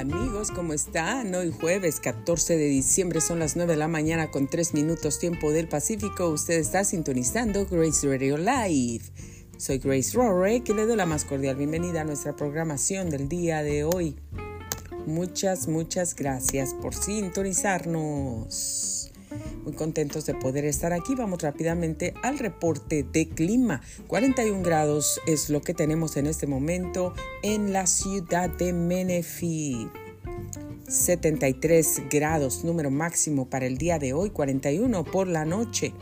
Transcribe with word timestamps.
amigos? 0.00 0.50
¿Cómo 0.50 0.72
están? 0.72 1.32
Hoy 1.34 1.52
jueves 1.52 2.00
14 2.00 2.56
de 2.56 2.64
diciembre 2.64 3.20
son 3.20 3.38
las 3.38 3.56
9 3.56 3.72
de 3.72 3.78
la 3.78 3.86
mañana 3.86 4.30
con 4.30 4.48
3 4.48 4.72
minutos 4.72 5.18
tiempo 5.18 5.52
del 5.52 5.68
Pacífico. 5.68 6.30
Usted 6.30 6.54
está 6.54 6.84
sintonizando 6.84 7.66
Grace 7.66 8.08
Radio 8.08 8.38
Live. 8.38 9.04
Soy 9.58 9.76
Grace 9.76 10.16
Rorek 10.16 10.66
y 10.70 10.72
le 10.72 10.86
doy 10.86 10.96
la 10.96 11.04
más 11.04 11.26
cordial 11.26 11.56
bienvenida 11.56 12.00
a 12.00 12.04
nuestra 12.04 12.34
programación 12.34 13.10
del 13.10 13.28
día 13.28 13.62
de 13.62 13.84
hoy. 13.84 14.16
Muchas, 15.06 15.68
muchas 15.68 16.16
gracias 16.16 16.72
por 16.72 16.94
sintonizarnos. 16.94 18.99
Muy 19.64 19.74
contentos 19.74 20.26
de 20.26 20.34
poder 20.34 20.64
estar 20.64 20.92
aquí. 20.92 21.14
Vamos 21.14 21.42
rápidamente 21.42 22.14
al 22.22 22.38
reporte 22.38 23.04
de 23.04 23.28
clima. 23.28 23.82
41 24.06 24.62
grados 24.62 25.20
es 25.26 25.50
lo 25.50 25.60
que 25.60 25.74
tenemos 25.74 26.16
en 26.16 26.26
este 26.26 26.46
momento 26.46 27.14
en 27.42 27.72
la 27.72 27.86
ciudad 27.86 28.50
de 28.50 28.72
Menifee. 28.72 29.88
73 30.88 32.02
grados, 32.10 32.64
número 32.64 32.90
máximo 32.90 33.48
para 33.48 33.66
el 33.66 33.78
día 33.78 33.98
de 34.00 34.12
hoy, 34.12 34.30
41 34.30 35.04
por 35.04 35.28
la 35.28 35.44
noche. 35.44 35.92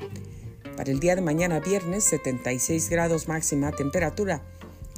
Para 0.77 0.91
el 0.91 1.01
día 1.01 1.15
de 1.15 1.21
mañana 1.21 1.61
viernes, 1.61 2.05
76 2.05 2.89
grados 2.89 3.29
máxima 3.29 3.73
temperatura. 3.73 4.43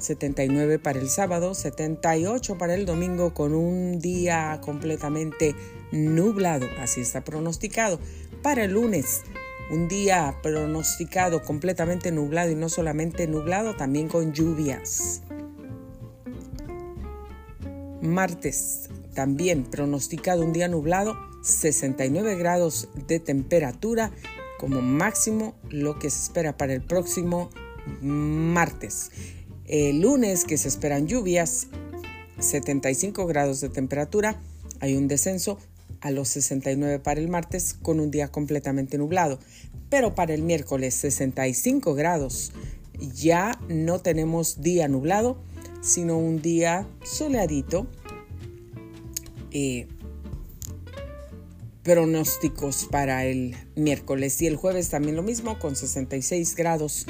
79 0.01 0.79
para 0.79 0.99
el 0.99 1.09
sábado, 1.09 1.53
78 1.53 2.57
para 2.57 2.73
el 2.73 2.85
domingo 2.85 3.33
con 3.33 3.53
un 3.53 3.99
día 3.99 4.59
completamente 4.61 5.55
nublado, 5.91 6.65
así 6.79 7.01
está 7.01 7.23
pronosticado. 7.23 7.99
Para 8.41 8.63
el 8.63 8.73
lunes, 8.73 9.21
un 9.71 9.87
día 9.87 10.35
pronosticado 10.43 11.43
completamente 11.43 12.11
nublado 12.11 12.51
y 12.51 12.55
no 12.55 12.69
solamente 12.69 13.27
nublado, 13.27 13.75
también 13.75 14.07
con 14.07 14.33
lluvias. 14.33 15.21
Martes, 18.01 18.89
también 19.13 19.63
pronosticado 19.63 20.43
un 20.43 20.53
día 20.53 20.67
nublado, 20.67 21.15
69 21.43 22.35
grados 22.35 22.89
de 23.07 23.19
temperatura 23.19 24.11
como 24.59 24.81
máximo 24.81 25.55
lo 25.69 25.97
que 25.97 26.09
se 26.09 26.23
espera 26.23 26.57
para 26.57 26.73
el 26.73 26.81
próximo 26.81 27.49
martes. 28.01 29.11
El 29.71 30.01
lunes 30.01 30.43
que 30.43 30.57
se 30.57 30.67
esperan 30.67 31.07
lluvias, 31.07 31.67
75 32.39 33.25
grados 33.25 33.61
de 33.61 33.69
temperatura, 33.69 34.37
hay 34.81 34.97
un 34.97 35.07
descenso 35.07 35.59
a 36.01 36.11
los 36.11 36.27
69 36.27 36.99
para 36.99 37.21
el 37.21 37.29
martes 37.29 37.73
con 37.81 38.01
un 38.01 38.11
día 38.11 38.27
completamente 38.27 38.97
nublado. 38.97 39.39
Pero 39.89 40.13
para 40.13 40.33
el 40.33 40.41
miércoles 40.41 40.93
65 40.95 41.93
grados, 41.93 42.51
ya 42.99 43.57
no 43.69 43.99
tenemos 43.99 44.61
día 44.61 44.89
nublado, 44.89 45.41
sino 45.81 46.17
un 46.17 46.41
día 46.41 46.85
soleadito. 47.05 47.87
Eh, 49.51 49.87
pronósticos 51.83 52.89
para 52.91 53.25
el 53.25 53.55
miércoles 53.77 54.41
y 54.41 54.47
el 54.47 54.57
jueves 54.57 54.89
también 54.89 55.15
lo 55.15 55.23
mismo 55.23 55.59
con 55.59 55.77
66 55.77 56.55
grados 56.57 57.07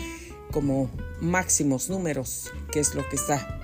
como 0.52 0.92
máximos 1.22 1.90
números, 1.90 2.52
que 2.72 2.80
es 2.80 2.96
lo 2.96 3.08
que 3.08 3.16
está 3.16 3.60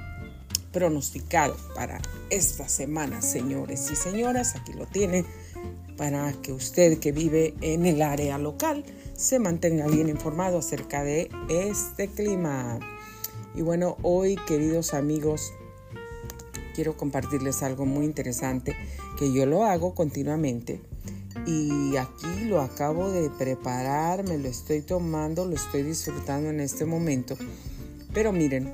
pronosticado 0.72 1.58
para 1.76 2.00
esta 2.30 2.70
semana, 2.70 3.22
señores 3.22 3.90
y 3.92 3.96
señoras. 3.96 4.56
Aquí 4.56 4.74
lo 4.74 4.86
tienen 4.86 5.26
para 5.98 6.32
que 6.42 6.54
usted 6.54 7.00
que 7.00 7.12
vive 7.12 7.56
en 7.62 7.86
el 7.86 8.02
área 8.02 8.38
local 8.38 8.86
se 9.16 9.40
mantenga 9.40 9.88
bien 9.88 10.10
informado 10.10 10.60
acerca 10.60 11.04
de 11.04 11.30
este 11.50 12.08
clima. 12.08 12.80
Y 13.56 13.64
bueno, 13.64 13.98
hoy, 14.04 14.36
queridos 14.48 14.94
amigos, 14.94 15.52
quiero 16.76 16.96
compartirles 16.96 17.64
algo 17.64 17.88
muy 17.88 18.06
interesante 18.06 18.76
que 19.18 19.34
yo 19.34 19.48
lo 19.48 19.64
hago 19.64 19.96
continuamente 19.96 20.80
y 21.48 21.96
aquí 21.96 22.44
lo 22.44 22.60
acabo 22.60 23.10
de 23.10 23.30
preparar, 23.30 24.26
me 24.26 24.38
lo 24.38 24.50
estoy 24.50 24.82
tomando, 24.82 25.46
lo 25.46 25.56
estoy 25.56 25.84
disfrutando 25.84 26.50
en 26.50 26.60
este 26.60 26.84
momento. 26.84 27.38
Pero 28.14 28.34
miren, 28.34 28.74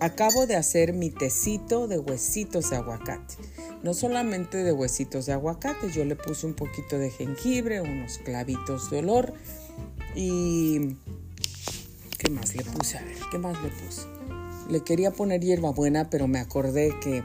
acabo 0.00 0.46
de 0.46 0.56
hacer 0.56 0.94
mi 0.94 1.10
tecito 1.10 1.86
de 1.86 1.98
huesitos 1.98 2.70
de 2.70 2.76
aguacate. 2.76 3.34
No 3.82 3.92
solamente 3.92 4.64
de 4.64 4.72
huesitos 4.72 5.26
de 5.26 5.34
aguacate, 5.34 5.90
yo 5.92 6.06
le 6.06 6.16
puse 6.16 6.46
un 6.46 6.54
poquito 6.54 6.96
de 6.96 7.10
jengibre, 7.10 7.82
unos 7.82 8.16
clavitos 8.18 8.90
de 8.90 8.98
olor 8.98 9.34
y... 10.16 10.96
¿Qué 12.18 12.30
más 12.30 12.56
le 12.56 12.64
puse? 12.64 12.96
A 12.96 13.02
ver, 13.02 13.18
¿qué 13.30 13.36
más 13.36 13.62
le 13.62 13.68
puse? 13.68 14.06
Le 14.70 14.80
quería 14.80 15.10
poner 15.10 15.42
hierbabuena, 15.42 16.08
pero 16.08 16.26
me 16.26 16.38
acordé 16.38 16.98
que 17.02 17.22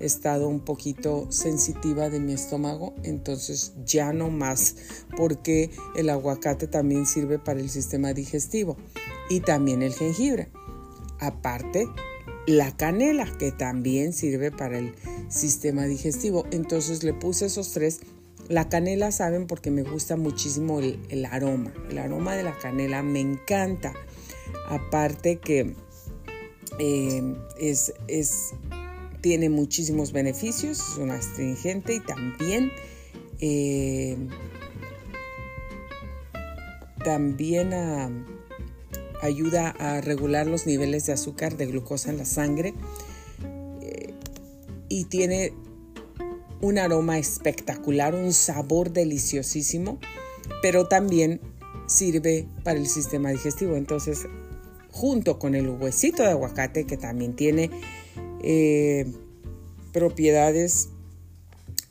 he 0.00 0.06
estado 0.06 0.48
un 0.48 0.60
poquito 0.60 1.26
sensitiva 1.30 2.10
de 2.10 2.20
mi 2.20 2.32
estómago, 2.32 2.94
entonces 3.02 3.74
ya 3.84 4.12
no 4.12 4.30
más, 4.30 4.76
porque 5.16 5.70
el 5.96 6.10
aguacate 6.10 6.66
también 6.66 7.06
sirve 7.06 7.38
para 7.38 7.60
el 7.60 7.70
sistema 7.70 8.12
digestivo 8.12 8.76
y 9.28 9.40
también 9.40 9.82
el 9.82 9.94
jengibre. 9.94 10.50
Aparte, 11.20 11.88
la 12.46 12.76
canela, 12.76 13.26
que 13.38 13.52
también 13.52 14.12
sirve 14.12 14.50
para 14.50 14.78
el 14.78 14.94
sistema 15.28 15.84
digestivo. 15.84 16.44
Entonces 16.50 17.04
le 17.04 17.14
puse 17.14 17.46
esos 17.46 17.72
tres. 17.72 18.00
La 18.48 18.68
canela, 18.68 19.12
saben, 19.12 19.46
porque 19.46 19.70
me 19.70 19.82
gusta 19.82 20.16
muchísimo 20.16 20.80
el, 20.80 21.24
aroma. 21.30 21.72
El 21.88 21.98
aroma 21.98 22.34
de 22.34 22.42
la 22.42 22.58
canela 22.58 23.02
me 23.02 23.20
encanta. 23.20 23.94
Aparte 24.68 25.38
que 25.38 25.74
eh, 26.78 27.36
es, 27.58 27.94
es 28.08 28.54
tiene 29.22 29.48
muchísimos 29.48 30.12
beneficios, 30.12 30.80
es 30.80 30.98
un 30.98 31.12
astringente 31.12 31.94
y 31.94 32.00
también, 32.00 32.72
eh, 33.40 34.18
también 37.04 37.72
ah, 37.72 38.10
ayuda 39.22 39.70
a 39.70 40.00
regular 40.00 40.48
los 40.48 40.66
niveles 40.66 41.06
de 41.06 41.12
azúcar, 41.12 41.56
de 41.56 41.66
glucosa 41.66 42.10
en 42.10 42.18
la 42.18 42.24
sangre 42.24 42.74
eh, 43.80 44.12
y 44.88 45.04
tiene 45.04 45.54
un 46.60 46.78
aroma 46.78 47.18
espectacular, 47.18 48.14
un 48.14 48.32
sabor 48.32 48.92
deliciosísimo, 48.92 49.98
pero 50.62 50.88
también 50.88 51.40
sirve 51.86 52.46
para 52.64 52.78
el 52.78 52.86
sistema 52.86 53.30
digestivo. 53.30 53.76
Entonces, 53.76 54.26
junto 54.90 55.38
con 55.38 55.54
el 55.54 55.68
huesito 55.68 56.22
de 56.22 56.30
aguacate 56.30 56.86
que 56.86 56.96
también 56.96 57.34
tiene 57.34 57.70
eh, 58.42 59.06
propiedades 59.92 60.88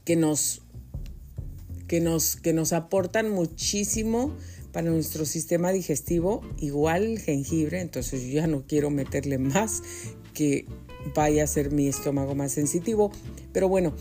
que 0.06 0.16
nos, 0.16 0.62
que, 1.88 2.02
nos, 2.02 2.36
que 2.36 2.54
nos 2.54 2.74
aportan 2.74 3.30
muchísimo 3.32 4.36
para 4.72 4.90
nuestro 4.90 5.26
sistema 5.26 5.72
digestivo, 5.72 6.42
igual 6.58 7.04
el 7.04 7.20
jengibre, 7.20 7.82
entonces 7.82 8.24
yo 8.24 8.42
ya 8.42 8.48
no 8.48 8.64
quiero 8.66 8.90
meterle 8.90 9.38
más 9.38 9.84
que 10.34 10.66
vaya 11.16 11.44
a 11.44 11.48
ser 11.48 11.72
mi 11.72 11.88
estómago 11.88 12.36
más 12.36 12.54
sensitivo, 12.54 13.12
pero 13.54 13.68
bueno, 13.68 13.94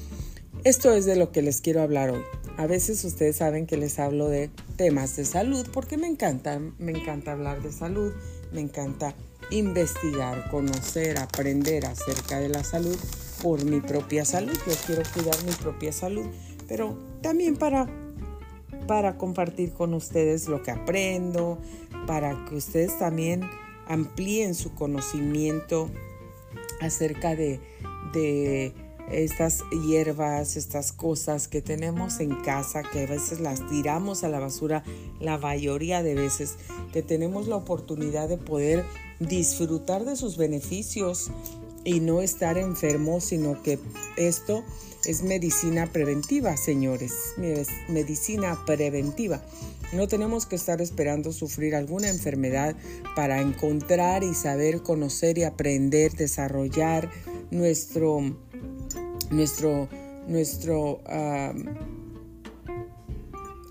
esto 0.64 0.92
es 0.92 1.06
de 1.06 1.16
lo 1.16 1.32
que 1.32 1.42
les 1.42 1.60
quiero 1.60 1.82
hablar 1.82 2.10
hoy. 2.10 2.22
A 2.56 2.66
veces 2.66 3.02
ustedes 3.04 3.36
saben 3.36 3.66
que 3.66 3.76
les 3.76 3.98
hablo 3.98 4.28
de 4.28 4.50
temas 4.76 5.16
de 5.16 5.24
salud 5.24 5.66
porque 5.72 5.96
me 5.96 6.06
encanta, 6.06 6.60
me 6.78 6.92
encanta 6.92 7.32
hablar 7.32 7.62
de 7.62 7.72
salud, 7.72 8.12
me 8.52 8.60
encanta 8.60 9.14
investigar, 9.50 10.48
conocer, 10.50 11.18
aprender 11.18 11.86
acerca 11.86 12.38
de 12.38 12.48
la 12.48 12.64
salud 12.64 12.96
por 13.42 13.64
mi 13.64 13.80
propia 13.80 14.24
salud. 14.24 14.56
Yo 14.66 14.74
quiero 14.86 15.02
cuidar 15.12 15.42
mi 15.44 15.52
propia 15.52 15.92
salud, 15.92 16.26
pero 16.68 16.96
también 17.22 17.56
para, 17.56 17.88
para 18.86 19.16
compartir 19.16 19.72
con 19.72 19.94
ustedes 19.94 20.48
lo 20.48 20.62
que 20.62 20.70
aprendo, 20.70 21.58
para 22.06 22.44
que 22.46 22.56
ustedes 22.56 22.98
también 22.98 23.42
amplíen 23.86 24.54
su 24.54 24.74
conocimiento 24.74 25.90
acerca 26.80 27.34
de, 27.34 27.60
de 28.12 28.72
estas 29.10 29.64
hierbas, 29.86 30.56
estas 30.56 30.92
cosas 30.92 31.48
que 31.48 31.62
tenemos 31.62 32.20
en 32.20 32.34
casa, 32.42 32.82
que 32.82 33.00
a 33.00 33.06
veces 33.06 33.40
las 33.40 33.66
tiramos 33.68 34.22
a 34.22 34.28
la 34.28 34.38
basura, 34.38 34.84
la 35.18 35.38
mayoría 35.38 36.02
de 36.02 36.14
veces, 36.14 36.56
que 36.92 37.02
tenemos 37.02 37.48
la 37.48 37.56
oportunidad 37.56 38.28
de 38.28 38.36
poder 38.36 38.84
disfrutar 39.20 40.04
de 40.04 40.16
sus 40.16 40.36
beneficios 40.36 41.30
y 41.84 42.00
no 42.00 42.20
estar 42.20 42.58
enfermos, 42.58 43.24
sino 43.24 43.62
que 43.62 43.78
esto 44.16 44.64
es 45.04 45.22
medicina 45.22 45.86
preventiva, 45.86 46.56
señores, 46.56 47.12
medicina 47.88 48.58
preventiva. 48.66 49.42
No 49.92 50.06
tenemos 50.08 50.46
que 50.46 50.56
estar 50.56 50.80
esperando 50.80 51.32
sufrir 51.32 51.74
alguna 51.74 52.08
enfermedad 52.08 52.76
para 53.16 53.40
encontrar 53.40 54.22
y 54.22 54.34
saber 54.34 54.82
conocer 54.82 55.38
y 55.38 55.44
aprender, 55.44 56.12
desarrollar 56.12 57.10
nuestro, 57.50 58.20
nuestro, 59.30 59.88
nuestro 60.28 61.00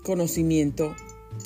conocimiento 0.02 0.94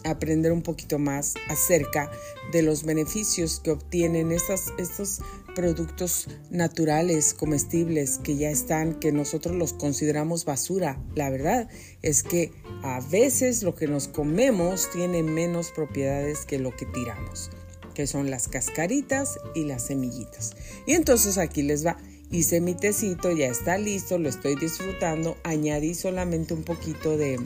aprender 0.05 0.53
un 0.53 0.63
poquito 0.63 0.99
más 0.99 1.35
acerca 1.49 2.11
de 2.53 2.63
los 2.63 2.85
beneficios 2.85 3.61
que 3.61 3.71
obtienen 3.71 4.33
estas, 4.33 4.73
estos 4.79 5.21
productos 5.55 6.29
naturales, 6.51 7.33
comestibles, 7.35 8.19
que 8.19 8.37
ya 8.37 8.51
están, 8.51 8.99
que 8.99 9.13
nosotros 9.13 9.57
los 9.57 9.73
consideramos 9.73 10.45
basura. 10.45 11.01
La 11.15 11.31
verdad 11.31 11.69
es 12.03 12.23
que 12.23 12.53
a 12.83 13.01
veces 13.01 13.63
lo 13.63 13.75
que 13.75 13.87
nos 13.87 14.09
comemos 14.09 14.91
tiene 14.93 15.23
menos 15.23 15.71
propiedades 15.71 16.45
que 16.45 16.59
lo 16.59 16.75
que 16.77 16.87
tiramos, 16.87 17.51
que 17.95 18.07
son 18.07 18.31
las 18.31 18.49
cascaritas 18.49 19.39
y 19.55 19.65
las 19.65 19.87
semillitas. 19.87 20.55
Y 20.87 20.95
entonces 20.95 21.39
aquí 21.39 21.63
les 21.63 21.87
va. 21.87 21.97
Hice 22.31 22.61
mi 22.61 22.75
tecito, 22.75 23.31
ya 23.31 23.47
está 23.47 23.79
listo, 23.79 24.19
lo 24.19 24.29
estoy 24.29 24.57
disfrutando. 24.57 25.37
Añadí 25.45 25.95
solamente 25.95 26.53
un 26.53 26.65
poquito 26.65 27.17
de, 27.17 27.39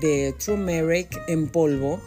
de 0.00 0.34
turmeric 0.44 1.16
en 1.28 1.48
polvo 1.48 2.00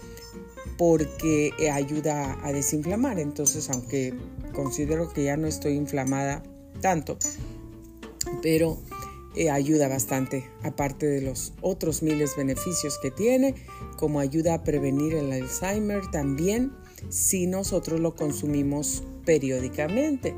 porque 0.78 1.52
ayuda 1.72 2.40
a 2.44 2.52
desinflamar. 2.52 3.20
Entonces, 3.20 3.70
aunque 3.70 4.14
considero 4.54 5.12
que 5.14 5.24
ya 5.24 5.38
no 5.38 5.48
estoy 5.48 5.74
inflamada 5.74 6.44
tanto, 6.82 7.18
pero 8.42 8.80
eh, 9.36 9.50
ayuda 9.50 9.88
bastante, 9.88 10.50
aparte 10.64 11.06
de 11.06 11.22
los 11.22 11.54
otros 11.62 12.04
miles 12.04 12.36
beneficios 12.36 13.00
que 13.02 13.12
tiene, 13.12 13.56
como 13.98 14.20
ayuda 14.20 14.56
a 14.56 14.64
prevenir 14.64 15.14
el 15.14 15.32
Alzheimer 15.32 16.02
también, 16.12 16.74
si 17.10 17.48
nosotros 17.48 18.00
lo 18.00 18.16
consumimos 18.16 19.04
periódicamente. 19.26 20.36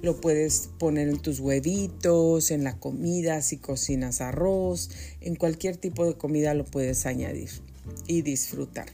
Lo 0.00 0.20
puedes 0.20 0.70
poner 0.78 1.08
en 1.08 1.18
tus 1.18 1.40
huevitos, 1.40 2.50
en 2.50 2.62
la 2.62 2.78
comida, 2.78 3.42
si 3.42 3.56
cocinas 3.56 4.20
arroz, 4.20 4.90
en 5.20 5.34
cualquier 5.34 5.76
tipo 5.76 6.06
de 6.06 6.14
comida 6.14 6.54
lo 6.54 6.64
puedes 6.64 7.04
añadir 7.06 7.50
y 8.06 8.22
disfrutar. 8.22 8.86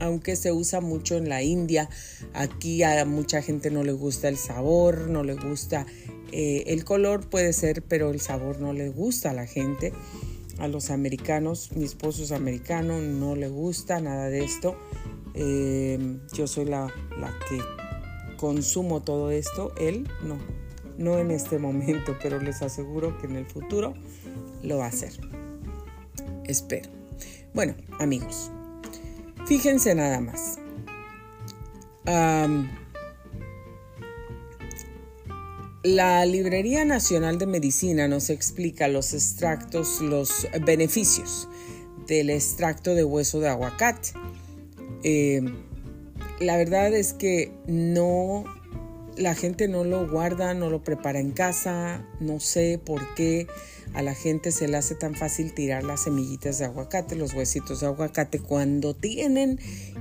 Aunque 0.00 0.36
se 0.36 0.52
usa 0.52 0.80
mucho 0.80 1.16
en 1.16 1.28
la 1.28 1.42
India, 1.42 1.90
aquí 2.32 2.82
a 2.82 3.04
mucha 3.04 3.42
gente 3.42 3.70
no 3.70 3.82
le 3.82 3.92
gusta 3.92 4.28
el 4.28 4.36
sabor, 4.36 5.08
no 5.08 5.22
le 5.22 5.34
gusta 5.34 5.86
eh, 6.32 6.64
el 6.68 6.84
color, 6.84 7.28
puede 7.28 7.52
ser, 7.52 7.82
pero 7.82 8.10
el 8.10 8.20
sabor 8.20 8.60
no 8.60 8.72
le 8.72 8.88
gusta 8.88 9.30
a 9.30 9.34
la 9.34 9.46
gente. 9.46 9.92
A 10.58 10.66
los 10.66 10.90
americanos, 10.90 11.70
mi 11.76 11.84
esposo 11.84 12.22
es 12.22 12.32
americano, 12.32 13.00
no 13.00 13.36
le 13.36 13.48
gusta 13.48 14.00
nada 14.00 14.28
de 14.28 14.44
esto. 14.44 14.76
Eh, 15.34 16.18
yo 16.32 16.46
soy 16.46 16.64
la, 16.64 16.92
la 17.18 17.32
que 17.48 17.60
consumo 18.38 19.02
todo 19.02 19.30
esto, 19.30 19.74
él 19.78 20.08
no, 20.22 20.38
no 20.96 21.18
en 21.18 21.30
este 21.30 21.58
momento, 21.58 22.16
pero 22.22 22.40
les 22.40 22.62
aseguro 22.62 23.18
que 23.18 23.26
en 23.26 23.36
el 23.36 23.44
futuro 23.44 23.92
lo 24.62 24.78
va 24.78 24.86
a 24.86 24.88
hacer. 24.88 25.12
Espero. 26.44 26.88
Bueno, 27.52 27.74
amigos, 27.98 28.50
fíjense 29.46 29.94
nada 29.94 30.20
más. 30.20 30.58
la 35.82 36.24
Librería 36.24 36.84
Nacional 36.84 37.38
de 37.38 37.46
Medicina 37.46 38.08
nos 38.08 38.30
explica 38.30 38.88
los 38.88 39.12
extractos, 39.12 40.00
los 40.00 40.46
beneficios 40.64 41.48
del 42.06 42.30
extracto 42.30 42.94
de 42.94 43.04
hueso 43.04 43.40
de 43.40 43.48
aguacate. 43.48 44.10
Eh, 45.02 45.42
la 46.40 46.56
verdad 46.56 46.92
es 46.94 47.12
que 47.12 47.52
no, 47.66 48.44
la 49.16 49.34
gente 49.34 49.68
no 49.68 49.84
lo 49.84 50.08
guarda, 50.08 50.54
no 50.54 50.70
lo 50.70 50.82
prepara 50.82 51.18
en 51.18 51.32
casa, 51.32 52.04
no 52.20 52.40
sé 52.40 52.80
por 52.82 53.14
qué 53.14 53.46
a 53.94 54.02
la 54.02 54.14
gente 54.14 54.52
se 54.52 54.68
le 54.68 54.76
hace 54.76 54.94
tan 54.94 55.14
fácil 55.14 55.54
tirar 55.54 55.82
las 55.82 56.02
semillitas 56.04 56.58
de 56.58 56.66
aguacate, 56.66 57.16
los 57.16 57.34
huesitos 57.34 57.80
de 57.80 57.86
aguacate, 57.86 58.38
cuando 58.38 58.94
tienen 58.94 59.58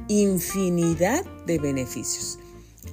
infinidad 0.08 1.26
de 1.46 1.58
beneficios. 1.58 2.40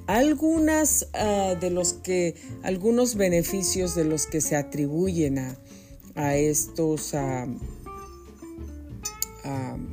Algunas 0.07 1.07
ah, 1.13 1.55
de 1.59 1.69
los 1.69 1.93
que, 1.93 2.35
algunos 2.63 3.15
beneficios 3.15 3.95
de 3.95 4.05
los 4.05 4.25
que 4.25 4.41
se 4.41 4.55
atribuyen 4.55 5.39
a, 6.15 6.35
estos 6.35 7.13
ah, 7.13 7.47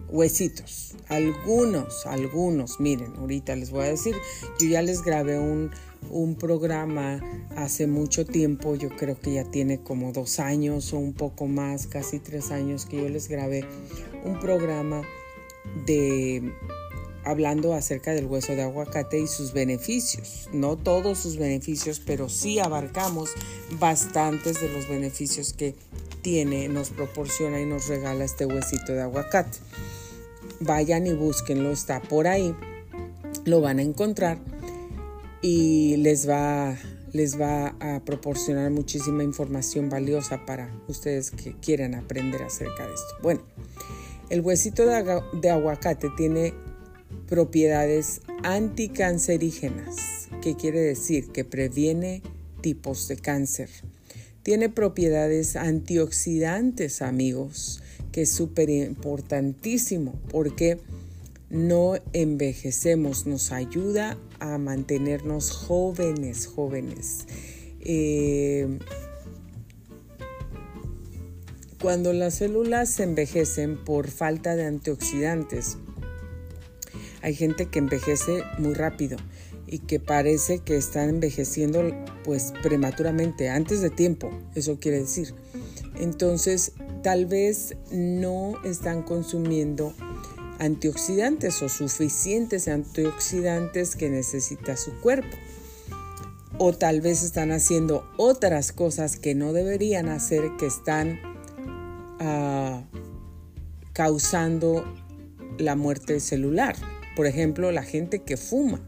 huesitos. 0.08 0.91
Algunos, 1.12 2.06
algunos, 2.06 2.80
miren, 2.80 3.14
ahorita 3.16 3.54
les 3.54 3.70
voy 3.70 3.84
a 3.84 3.88
decir, 3.90 4.16
yo 4.58 4.66
ya 4.66 4.80
les 4.80 5.02
grabé 5.02 5.38
un, 5.38 5.70
un 6.10 6.36
programa 6.36 7.20
hace 7.54 7.86
mucho 7.86 8.24
tiempo, 8.24 8.76
yo 8.76 8.88
creo 8.88 9.20
que 9.20 9.34
ya 9.34 9.44
tiene 9.44 9.78
como 9.78 10.12
dos 10.12 10.40
años 10.40 10.94
o 10.94 10.98
un 10.98 11.12
poco 11.12 11.46
más, 11.46 11.86
casi 11.86 12.18
tres 12.18 12.50
años 12.50 12.86
que 12.86 12.96
yo 12.96 13.08
les 13.10 13.28
grabé 13.28 13.64
un 14.24 14.40
programa 14.40 15.02
de 15.86 16.52
hablando 17.24 17.74
acerca 17.74 18.12
del 18.12 18.26
hueso 18.26 18.54
de 18.54 18.62
aguacate 18.62 19.20
y 19.20 19.26
sus 19.26 19.52
beneficios. 19.52 20.48
No 20.52 20.76
todos 20.76 21.18
sus 21.18 21.36
beneficios, 21.36 22.00
pero 22.00 22.28
sí 22.28 22.58
abarcamos 22.58 23.30
bastantes 23.78 24.60
de 24.60 24.68
los 24.70 24.88
beneficios 24.88 25.52
que 25.52 25.74
tiene, 26.22 26.68
nos 26.68 26.90
proporciona 26.90 27.60
y 27.60 27.66
nos 27.66 27.88
regala 27.88 28.24
este 28.24 28.46
huesito 28.46 28.92
de 28.92 29.02
aguacate. 29.02 29.58
Vayan 30.64 31.06
y 31.06 31.12
búsquenlo, 31.12 31.70
está 31.72 32.00
por 32.00 32.26
ahí, 32.26 32.54
lo 33.44 33.60
van 33.60 33.78
a 33.78 33.82
encontrar 33.82 34.38
y 35.40 35.96
les 35.96 36.28
va, 36.28 36.76
les 37.12 37.40
va 37.40 37.74
a 37.80 38.00
proporcionar 38.04 38.70
muchísima 38.70 39.24
información 39.24 39.90
valiosa 39.90 40.46
para 40.46 40.72
ustedes 40.88 41.30
que 41.30 41.54
quieran 41.54 41.94
aprender 41.94 42.42
acerca 42.42 42.86
de 42.86 42.94
esto. 42.94 43.14
Bueno, 43.22 43.42
el 44.30 44.40
huesito 44.40 44.86
de, 44.86 45.20
de 45.40 45.50
aguacate 45.50 46.08
tiene 46.16 46.54
propiedades 47.28 48.20
anticancerígenas, 48.44 50.28
que 50.40 50.54
quiere 50.54 50.80
decir 50.80 51.32
que 51.32 51.44
previene 51.44 52.22
tipos 52.60 53.08
de 53.08 53.16
cáncer. 53.16 53.68
Tiene 54.42 54.68
propiedades 54.68 55.56
antioxidantes, 55.56 57.02
amigos, 57.02 57.82
que 58.12 58.22
es 58.22 58.30
súper 58.30 58.70
importantísimo 58.70 60.14
porque 60.30 60.78
no 61.50 61.94
envejecemos, 62.12 63.26
nos 63.26 63.52
ayuda 63.52 64.16
a 64.38 64.58
mantenernos 64.58 65.50
jóvenes, 65.50 66.46
jóvenes. 66.46 67.26
Eh, 67.80 68.78
cuando 71.80 72.12
las 72.12 72.36
células 72.36 72.90
se 72.90 73.02
envejecen 73.02 73.76
por 73.84 74.08
falta 74.08 74.54
de 74.56 74.66
antioxidantes, 74.66 75.78
hay 77.22 77.34
gente 77.34 77.66
que 77.66 77.80
envejece 77.80 78.44
muy 78.58 78.74
rápido 78.74 79.16
y 79.72 79.78
que 79.78 79.98
parece 79.98 80.58
que 80.58 80.76
están 80.76 81.08
envejeciendo 81.08 81.82
pues 82.24 82.52
prematuramente, 82.62 83.48
antes 83.48 83.80
de 83.80 83.88
tiempo, 83.88 84.30
eso 84.54 84.78
quiere 84.78 85.00
decir. 85.00 85.34
Entonces, 85.98 86.72
tal 87.02 87.24
vez 87.24 87.74
no 87.90 88.62
están 88.64 89.02
consumiendo 89.02 89.94
antioxidantes 90.58 91.62
o 91.62 91.70
suficientes 91.70 92.68
antioxidantes 92.68 93.96
que 93.96 94.10
necesita 94.10 94.76
su 94.76 94.92
cuerpo. 95.00 95.38
O 96.58 96.74
tal 96.74 97.00
vez 97.00 97.22
están 97.22 97.50
haciendo 97.50 98.04
otras 98.18 98.72
cosas 98.72 99.16
que 99.16 99.34
no 99.34 99.54
deberían 99.54 100.10
hacer, 100.10 100.50
que 100.58 100.66
están 100.66 101.18
ah, 102.20 102.84
causando 103.94 104.84
la 105.56 105.76
muerte 105.76 106.20
celular. 106.20 106.76
Por 107.16 107.26
ejemplo, 107.26 107.72
la 107.72 107.82
gente 107.82 108.18
que 108.18 108.36
fuma 108.36 108.82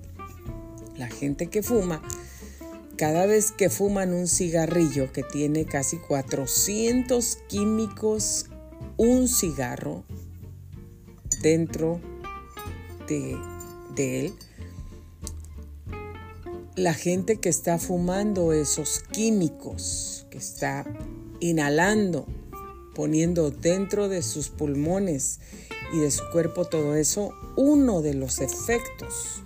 la 0.96 1.08
gente 1.08 1.48
que 1.48 1.62
fuma, 1.62 2.02
cada 2.96 3.26
vez 3.26 3.50
que 3.50 3.70
fuman 3.70 4.14
un 4.14 4.28
cigarrillo 4.28 5.12
que 5.12 5.22
tiene 5.22 5.64
casi 5.64 5.96
400 5.98 7.38
químicos, 7.48 8.46
un 8.96 9.28
cigarro 9.28 10.04
dentro 11.42 12.00
de, 13.08 13.36
de 13.94 14.26
él, 14.26 14.34
la 16.76 16.94
gente 16.94 17.36
que 17.36 17.48
está 17.48 17.78
fumando 17.78 18.52
esos 18.52 19.00
químicos, 19.00 20.26
que 20.30 20.38
está 20.38 20.84
inhalando, 21.40 22.26
poniendo 22.94 23.50
dentro 23.50 24.08
de 24.08 24.22
sus 24.22 24.48
pulmones 24.48 25.40
y 25.92 25.98
de 25.98 26.10
su 26.10 26.22
cuerpo 26.30 26.64
todo 26.64 26.94
eso, 26.94 27.32
uno 27.56 28.02
de 28.02 28.14
los 28.14 28.40
efectos 28.40 29.43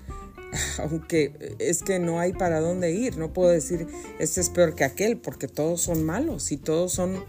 aunque 0.78 1.57
es 1.59 1.83
que 1.83 1.99
no 1.99 2.21
hay 2.21 2.33
para 2.33 2.61
dónde 2.61 2.93
ir, 2.93 3.17
no 3.17 3.33
puedo 3.33 3.50
decir 3.50 3.87
este 4.19 4.40
es 4.40 4.50
peor 4.50 4.75
que 4.75 4.85
aquel, 4.85 5.19
porque 5.19 5.49
todos 5.49 5.81
son 5.81 6.05
malos 6.05 6.52
y 6.52 6.57
todos 6.57 6.93
son 6.93 7.25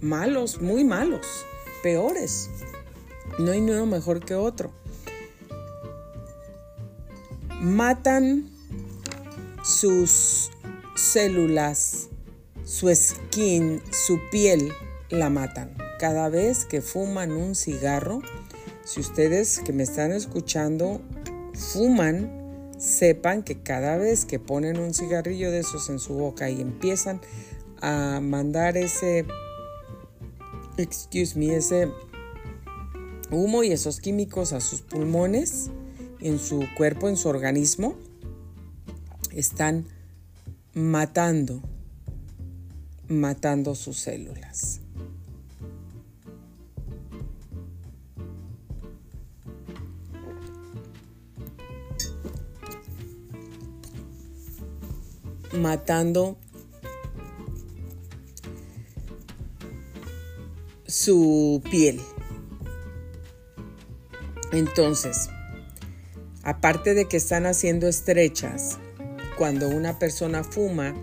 malos, 0.00 0.60
muy 0.60 0.84
malos, 0.84 1.26
peores. 1.82 2.50
No 3.38 3.52
hay 3.52 3.60
uno 3.60 3.86
mejor 3.86 4.24
que 4.24 4.34
otro. 4.34 4.72
Matan 7.60 8.50
sus 9.64 10.50
células, 10.94 12.08
su 12.64 12.92
skin, 12.94 13.82
su 13.90 14.18
piel, 14.30 14.72
la 15.10 15.30
matan. 15.30 15.76
Cada 15.98 16.28
vez 16.28 16.64
que 16.64 16.82
fuman 16.82 17.32
un 17.32 17.54
cigarro, 17.54 18.22
Si 18.84 19.00
ustedes 19.00 19.58
que 19.58 19.74
me 19.74 19.82
están 19.82 20.12
escuchando 20.12 21.02
fuman, 21.58 22.72
sepan 22.78 23.42
que 23.42 23.60
cada 23.60 23.96
vez 23.96 24.24
que 24.24 24.38
ponen 24.38 24.78
un 24.78 24.94
cigarrillo 24.94 25.50
de 25.50 25.60
esos 25.60 25.90
en 25.90 25.98
su 25.98 26.14
boca 26.14 26.48
y 26.48 26.60
empiezan 26.60 27.20
a 27.80 28.20
mandar 28.22 28.76
ese, 28.76 29.26
excuse 30.76 31.38
me, 31.38 31.56
ese 31.56 31.90
humo 33.30 33.64
y 33.64 33.72
esos 33.72 34.00
químicos 34.00 34.52
a 34.52 34.60
sus 34.60 34.80
pulmones, 34.82 35.70
en 36.20 36.38
su 36.38 36.64
cuerpo, 36.76 37.08
en 37.08 37.16
su 37.16 37.28
organismo, 37.28 37.96
están 39.32 39.86
matando, 40.74 41.62
matando 43.08 43.74
sus 43.74 43.98
células. 43.98 44.80
Matando 55.58 56.36
su 60.86 61.62
piel. 61.70 62.00
Entonces, 64.52 65.28
aparte 66.42 66.94
de 66.94 67.06
que 67.06 67.18
están 67.18 67.44
haciendo 67.44 67.86
estrechas, 67.86 68.78
cuando 69.36 69.68
una 69.68 69.98
persona 69.98 70.42
fuma, 70.42 70.94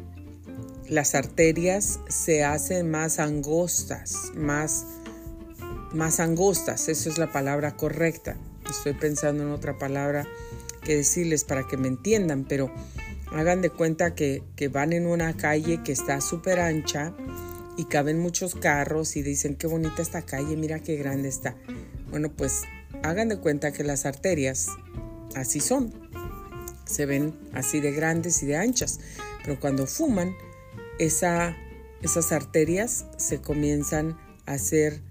las 0.90 1.16
arterias 1.16 2.00
se 2.10 2.44
hacen 2.44 2.90
más 2.90 3.20
angostas, 3.20 4.32
más, 4.36 4.86
más 5.94 6.20
angostas, 6.20 6.90
esa 6.90 7.10
es 7.10 7.18
la 7.18 7.32
palabra 7.32 7.76
correcta. 7.76 8.36
Estoy 8.70 8.94
pensando 8.94 9.44
en 9.44 9.52
otra 9.52 9.78
palabra 9.78 10.28
que 10.84 10.96
decirles 10.98 11.44
para 11.44 11.68
que 11.68 11.78
me 11.78 11.88
entiendan, 11.88 12.46
pero 12.46 12.72
hagan 13.36 13.62
de 13.62 13.70
cuenta 13.70 14.16
que, 14.16 14.44
van 14.72 14.94
en 14.94 15.06
una 15.06 15.36
calle 15.36 15.84
que 15.84 15.92
está 15.92 16.22
súper 16.22 16.60
ancha 16.60 17.14
y 17.78 17.86
caben 17.86 18.18
muchos 18.18 18.56
carros 18.56 19.18
y 19.18 19.24
dicen 19.24 19.56
qué 19.56 19.68
bonita 19.68 20.02
esta 20.02 20.22
calle, 20.22 20.56
mira 20.56 20.80
qué 20.80 20.96
grande 20.96 21.28
está. 21.28 21.56
Bueno, 22.10 22.32
pues 22.32 22.62
hagan 23.04 23.28
de 23.28 23.38
cuenta 23.38 23.74
que 23.74 23.84
las 23.84 24.06
arterias 24.06 24.68
así 25.36 25.60
son. 25.60 25.94
Se 26.86 27.06
ven 27.06 27.38
así 27.54 27.82
de 27.82 27.92
grandes 27.92 28.42
y 28.42 28.46
de 28.46 28.56
anchas. 28.56 29.00
Pero 29.44 29.60
cuando 29.60 29.86
fuman, 29.86 30.34
esa, 30.98 31.58
esas 32.02 32.32
arterias 32.32 33.06
se 33.18 33.42
comienzan 33.42 34.18
a 34.46 34.54
hacer 34.54 35.02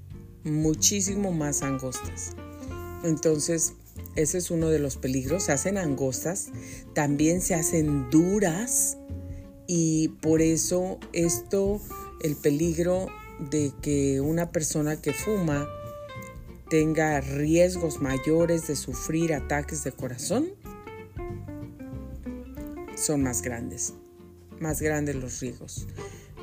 muchísimo 0.44 1.30
más 1.30 1.62
angostas. 1.62 2.30
Entonces, 3.04 3.74
ese 4.16 4.38
es 4.38 4.50
uno 4.50 4.68
de 4.68 4.78
los 4.78 4.96
peligros. 4.96 5.44
Se 5.44 5.52
hacen 5.52 5.78
angostas, 5.78 6.48
también 6.94 7.40
se 7.40 7.54
hacen 7.54 8.10
duras 8.10 8.98
y 9.66 10.08
por 10.20 10.42
eso 10.42 10.98
esto, 11.12 11.80
el 12.22 12.36
peligro 12.36 13.08
de 13.50 13.72
que 13.82 14.20
una 14.20 14.50
persona 14.50 15.00
que 15.00 15.12
fuma 15.12 15.68
tenga 16.68 17.20
riesgos 17.20 18.00
mayores 18.00 18.66
de 18.66 18.76
sufrir 18.76 19.34
ataques 19.34 19.84
de 19.84 19.92
corazón, 19.92 20.48
son 22.96 23.22
más 23.22 23.42
grandes, 23.42 23.94
más 24.60 24.80
grandes 24.80 25.16
los 25.16 25.40
riesgos, 25.40 25.86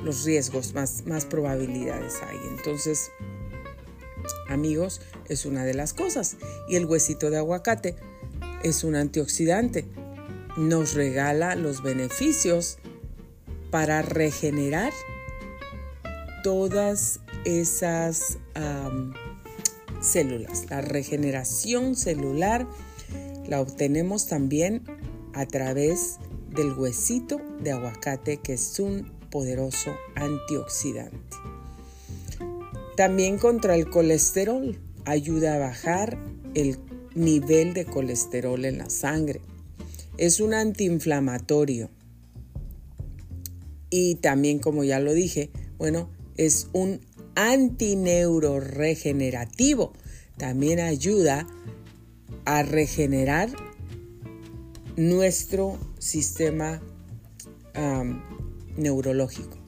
los 0.02 0.24
riesgos, 0.24 0.74
más, 0.74 1.04
más 1.06 1.24
probabilidades 1.24 2.14
hay. 2.22 2.36
Entonces, 2.56 3.10
amigos, 4.48 5.00
es 5.28 5.46
una 5.46 5.64
de 5.64 5.74
las 5.74 5.94
cosas. 5.94 6.36
Y 6.68 6.76
el 6.76 6.86
huesito 6.86 7.30
de 7.30 7.38
aguacate 7.38 7.96
es 8.62 8.84
un 8.84 8.94
antioxidante. 8.94 9.86
Nos 10.56 10.94
regala 10.94 11.54
los 11.56 11.82
beneficios 11.82 12.78
para 13.70 14.02
regenerar 14.02 14.92
todas 16.42 17.20
esas 17.44 18.38
células. 20.00 20.66
La 20.68 20.80
regeneración 20.80 21.96
celular 21.96 22.66
la 23.48 23.60
obtenemos 23.60 24.26
también 24.26 24.82
a 25.34 25.46
través 25.46 26.18
del 26.50 26.72
huesito 26.72 27.40
de 27.60 27.72
aguacate 27.72 28.38
que 28.38 28.54
es 28.54 28.78
un 28.78 29.10
poderoso 29.30 29.96
antioxidante. 30.14 31.36
También 32.96 33.38
contra 33.38 33.74
el 33.74 33.88
colesterol 33.88 34.78
ayuda 35.04 35.54
a 35.54 35.58
bajar 35.58 36.18
el 36.54 36.78
nivel 37.14 37.74
de 37.74 37.84
colesterol 37.84 38.64
en 38.64 38.78
la 38.78 38.88
sangre. 38.90 39.40
Es 40.18 40.40
un 40.40 40.54
antiinflamatorio. 40.54 41.90
Y 43.88 44.16
también, 44.16 44.58
como 44.58 44.82
ya 44.84 44.98
lo 45.00 45.14
dije, 45.14 45.50
bueno, 45.78 46.10
es 46.36 46.68
un 46.72 47.00
antineuroregenerativo. 47.34 49.92
También 50.36 50.80
ayuda 50.80 51.46
a 52.44 52.62
regenerar 52.62 53.48
nuestro 54.96 55.78
sistema 55.98 56.82
neurológico. 58.76 59.61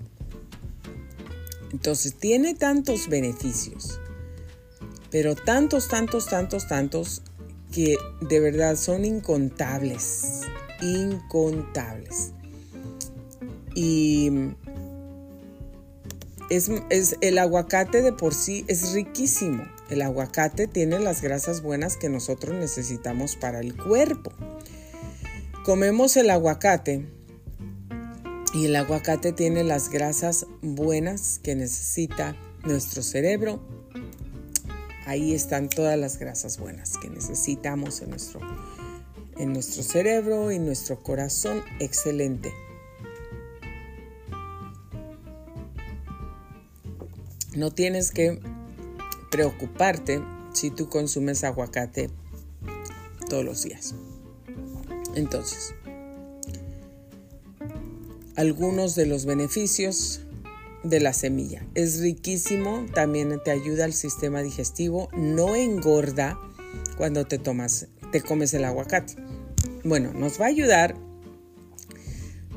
Entonces 1.74 2.14
tiene 2.14 2.54
tantos 2.54 3.08
beneficios, 3.08 3.98
pero 5.10 5.34
tantos, 5.34 5.88
tantos, 5.88 6.26
tantos, 6.26 6.68
tantos 6.68 7.22
que 7.72 7.96
de 8.20 8.38
verdad 8.38 8.76
son 8.76 9.04
incontables, 9.04 10.42
incontables. 10.80 12.30
Y 13.74 14.30
es, 16.48 16.70
es, 16.90 17.16
el 17.20 17.38
aguacate 17.38 18.02
de 18.02 18.12
por 18.12 18.34
sí 18.34 18.64
es 18.68 18.92
riquísimo. 18.92 19.64
El 19.90 20.02
aguacate 20.02 20.68
tiene 20.68 21.00
las 21.00 21.22
grasas 21.22 21.60
buenas 21.60 21.96
que 21.96 22.08
nosotros 22.08 22.54
necesitamos 22.54 23.34
para 23.34 23.58
el 23.58 23.76
cuerpo. 23.76 24.32
Comemos 25.64 26.16
el 26.16 26.30
aguacate 26.30 27.08
y 28.54 28.66
el 28.66 28.76
aguacate 28.76 29.32
tiene 29.32 29.64
las 29.64 29.90
grasas 29.90 30.46
buenas 30.62 31.40
que 31.42 31.56
necesita 31.56 32.36
nuestro 32.62 33.02
cerebro. 33.02 33.60
Ahí 35.06 35.34
están 35.34 35.68
todas 35.68 35.98
las 35.98 36.18
grasas 36.18 36.58
buenas 36.58 36.96
que 36.96 37.10
necesitamos 37.10 38.00
en 38.00 38.10
nuestro, 38.10 38.40
en 39.36 39.52
nuestro 39.52 39.82
cerebro 39.82 40.52
y 40.52 40.60
nuestro 40.60 41.00
corazón. 41.00 41.62
Excelente. 41.80 42.54
No 47.56 47.72
tienes 47.72 48.12
que 48.12 48.40
preocuparte 49.32 50.22
si 50.52 50.70
tú 50.70 50.88
consumes 50.88 51.42
aguacate 51.42 52.08
todos 53.28 53.44
los 53.44 53.64
días. 53.64 53.96
Entonces, 55.16 55.74
algunos 58.36 58.94
de 58.94 59.06
los 59.06 59.26
beneficios 59.26 60.20
de 60.82 61.00
la 61.00 61.12
semilla. 61.12 61.66
Es 61.74 62.00
riquísimo, 62.00 62.86
también 62.94 63.40
te 63.44 63.50
ayuda 63.50 63.84
al 63.84 63.92
sistema 63.92 64.42
digestivo, 64.42 65.08
no 65.12 65.54
engorda 65.56 66.38
cuando 66.96 67.24
te 67.26 67.38
tomas, 67.38 67.88
te 68.12 68.20
comes 68.20 68.54
el 68.54 68.64
aguacate. 68.64 69.16
Bueno, 69.82 70.12
nos 70.14 70.40
va 70.40 70.46
a 70.46 70.48
ayudar 70.48 70.96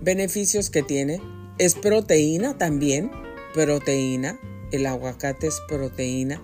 beneficios 0.02 0.70
que 0.70 0.84
tiene. 0.84 1.22
Es 1.58 1.76
proteína 1.76 2.58
también, 2.58 3.12
proteína. 3.54 4.40
El 4.72 4.86
aguacate 4.86 5.48
es 5.48 5.60
proteína. 5.68 6.42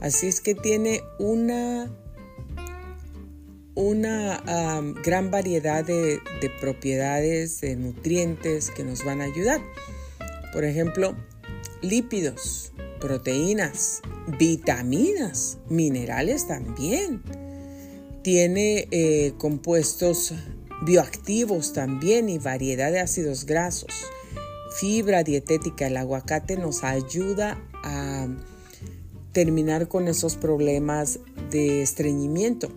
Así 0.00 0.26
es 0.26 0.40
que 0.40 0.54
tiene 0.54 1.02
una 1.18 1.90
una 3.80 4.42
gran 5.02 5.30
variedad 5.30 5.82
de, 5.84 6.20
propiedades, 6.60 7.62
de 7.62 7.76
nutrientes 7.76 8.70
que 8.70 8.84
nos 8.84 9.04
van 9.04 9.22
a 9.22 9.24
ayudar. 9.24 9.60
Por 10.52 10.64
ejemplo, 10.64 11.16
lípidos, 11.80 12.72
proteínas, 13.00 14.02
vitaminas, 14.38 15.58
minerales 15.70 16.46
también. 16.46 17.22
Tiene 18.22 18.86
eh, 18.90 19.32
compuestos 19.38 20.34
bioactivos 20.82 21.72
también 21.72 22.28
y 22.28 22.38
variedad 22.38 22.92
de 22.92 23.00
ácidos 23.00 23.46
grasos. 23.46 23.94
Fibra 24.78 25.24
dietética, 25.24 25.86
el 25.86 25.96
aguacate 25.96 26.58
nos 26.58 26.84
ayuda 26.84 27.58
a 27.82 28.28
terminar 29.32 29.88
con 29.88 30.06
esos 30.06 30.36
problemas 30.36 31.18
de 31.50 31.80
estreñimiento 31.80 32.70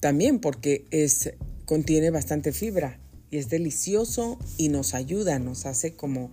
también 0.00 0.40
porque 0.40 0.86
es, 0.90 1.32
contiene 1.66 2.10
bastante 2.10 2.52
fibra 2.52 2.98
y 3.30 3.36
es 3.36 3.48
delicioso 3.48 4.38
y 4.56 4.68
nos 4.70 4.94
ayuda, 4.94 5.38
nos 5.38 5.66
hace 5.66 5.94
como 5.94 6.32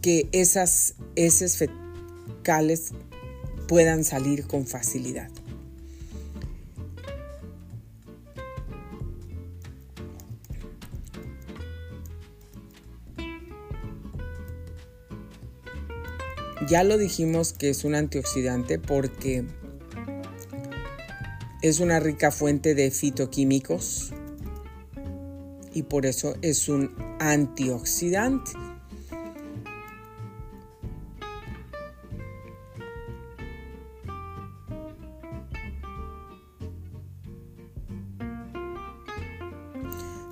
que 0.00 0.28
esas 0.32 0.94
heces 1.14 1.56
fecales 1.56 2.92
puedan 3.68 4.04
salir 4.04 4.46
con 4.46 4.66
facilidad. 4.66 5.30
Ya 16.68 16.82
lo 16.82 16.98
dijimos 16.98 17.52
que 17.52 17.68
es 17.68 17.84
un 17.84 17.94
antioxidante 17.94 18.80
porque 18.80 19.44
es 21.62 21.80
una 21.80 22.00
rica 22.00 22.30
fuente 22.30 22.74
de 22.74 22.90
fitoquímicos 22.90 24.12
y 25.72 25.82
por 25.82 26.06
eso 26.06 26.34
es 26.42 26.68
un 26.68 26.94
antioxidante. 27.18 28.52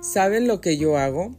¿Saben 0.01 0.47
lo 0.47 0.61
que 0.61 0.77
yo 0.77 0.97
hago? 0.97 1.35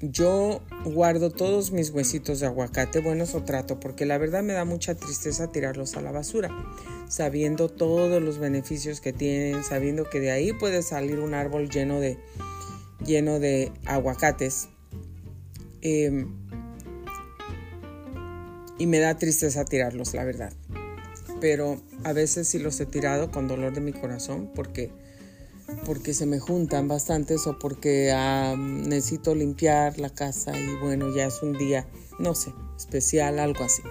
Yo 0.00 0.62
guardo 0.84 1.30
todos 1.30 1.72
mis 1.72 1.90
huesitos 1.90 2.40
de 2.40 2.46
aguacate, 2.46 3.00
bueno, 3.00 3.24
eso 3.24 3.42
trato, 3.42 3.78
porque 3.78 4.06
la 4.06 4.16
verdad 4.18 4.42
me 4.42 4.54
da 4.54 4.64
mucha 4.64 4.94
tristeza 4.94 5.52
tirarlos 5.52 5.96
a 5.96 6.00
la 6.00 6.10
basura, 6.10 6.48
sabiendo 7.08 7.68
todos 7.68 8.22
los 8.22 8.38
beneficios 8.38 9.00
que 9.00 9.12
tienen, 9.12 9.64
sabiendo 9.64 10.08
que 10.08 10.20
de 10.20 10.30
ahí 10.30 10.52
puede 10.52 10.82
salir 10.82 11.20
un 11.20 11.34
árbol 11.34 11.68
lleno 11.68 12.00
de, 12.00 12.18
lleno 13.04 13.38
de 13.38 13.72
aguacates. 13.86 14.68
Em, 15.82 16.28
y 18.78 18.86
me 18.86 18.98
da 18.98 19.16
tristeza 19.16 19.64
tirarlos, 19.64 20.14
la 20.14 20.24
verdad. 20.24 20.52
Pero 21.40 21.80
a 22.04 22.12
veces 22.12 22.48
sí 22.48 22.58
los 22.58 22.80
he 22.80 22.86
tirado 22.86 23.30
con 23.30 23.48
dolor 23.48 23.74
de 23.74 23.80
mi 23.80 23.92
corazón 23.92 24.50
porque 24.54 24.90
porque 25.84 26.14
se 26.14 26.26
me 26.26 26.38
juntan 26.38 26.88
bastantes 26.88 27.46
o 27.46 27.58
porque 27.58 28.14
necesito 28.56 29.34
limpiar 29.34 29.98
la 29.98 30.10
casa 30.10 30.52
y 30.58 30.76
bueno, 30.76 31.14
ya 31.14 31.26
es 31.26 31.42
un 31.42 31.56
día, 31.56 31.86
no 32.18 32.34
sé, 32.34 32.52
especial, 32.76 33.38
algo 33.38 33.64
así. 33.64 33.82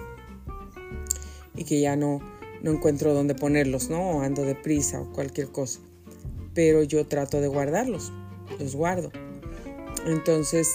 Y 1.56 1.64
que 1.64 1.80
ya 1.80 1.96
no, 1.96 2.20
no 2.64 2.72
encuentro 2.72 3.14
dónde 3.14 3.36
ponerlos, 3.36 3.90
¿no? 3.90 4.00
O 4.00 4.20
ando 4.22 4.42
deprisa 4.42 5.00
o 5.00 5.12
cualquier 5.12 5.48
cosa. 5.52 5.78
Pero 6.52 6.82
yo 6.82 7.06
trato 7.06 7.40
de 7.40 7.46
guardarlos, 7.46 8.12
los 8.58 8.74
guardo. 8.74 9.12
Entonces, 10.06 10.68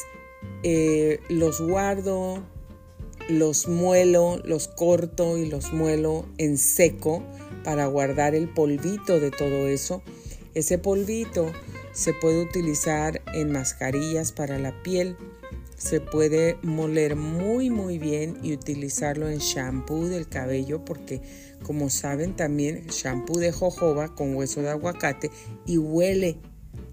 eh, 0.64 1.20
los 1.28 1.60
guardo, 1.60 2.42
los 3.28 3.68
muelo, 3.68 4.40
los 4.46 4.70
corto 4.70 5.38
y 5.38 5.48
los 5.48 5.74
muelo 5.74 6.26
en 6.38 6.58
seco 6.58 7.22
para 7.66 7.88
guardar 7.88 8.36
el 8.36 8.48
polvito 8.48 9.20
de 9.20 9.32
todo 9.32 9.68
eso 9.68 10.02
ese 10.56 10.78
polvito 10.78 11.52
se 11.94 12.14
puede 12.14 12.42
utilizar 12.42 13.22
en 13.34 13.52
mascarillas 13.52 14.32
para 14.32 14.58
la 14.58 14.82
piel. 14.84 15.16
Se 15.80 16.02
puede 16.02 16.58
moler 16.62 17.16
muy 17.16 17.70
muy 17.70 17.98
bien 17.98 18.38
y 18.44 18.54
utilizarlo 18.54 19.30
en 19.30 19.40
shampoo 19.40 20.08
del 20.08 20.28
cabello 20.28 20.84
porque 20.84 21.22
como 21.64 21.90
saben 21.90 22.36
también 22.36 22.86
shampoo 22.88 23.40
de 23.40 23.54
jojoba 23.54 24.14
con 24.14 24.36
hueso 24.36 24.62
de 24.62 24.70
aguacate 24.70 25.32
y 25.66 25.78
huele 25.78 26.38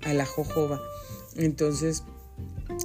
a 0.02 0.14
la 0.14 0.24
jojoba. 0.24 0.80
Entonces 1.36 2.04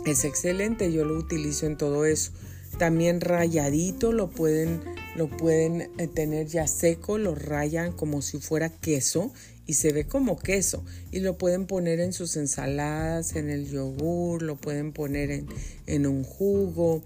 es 0.05 0.25
excelente, 0.25 0.91
yo 0.91 1.05
lo 1.05 1.15
utilizo 1.15 1.67
en 1.67 1.77
todo 1.77 2.05
eso. 2.05 2.31
También 2.79 3.21
rayadito 3.21 4.11
lo 4.11 4.29
pueden, 4.29 4.81
lo 5.15 5.29
pueden 5.29 5.91
eh, 5.99 6.07
tener 6.07 6.47
ya 6.47 6.65
seco, 6.65 7.19
lo 7.19 7.35
rayan 7.35 7.91
como 7.91 8.23
si 8.23 8.39
fuera 8.39 8.69
queso 8.69 9.31
y 9.65 9.73
se 9.75 9.93
ve 9.93 10.05
como 10.05 10.37
queso 10.37 10.83
y 11.11 11.19
lo 11.19 11.37
pueden 11.37 11.65
poner 11.65 11.99
en 11.99 12.13
sus 12.13 12.35
ensaladas, 12.37 13.35
en 13.35 13.49
el 13.49 13.69
yogur, 13.69 14.41
lo 14.41 14.55
pueden 14.55 14.91
poner 14.91 15.45
en, 15.87 16.07
un 16.07 16.23
jugo, 16.23 17.01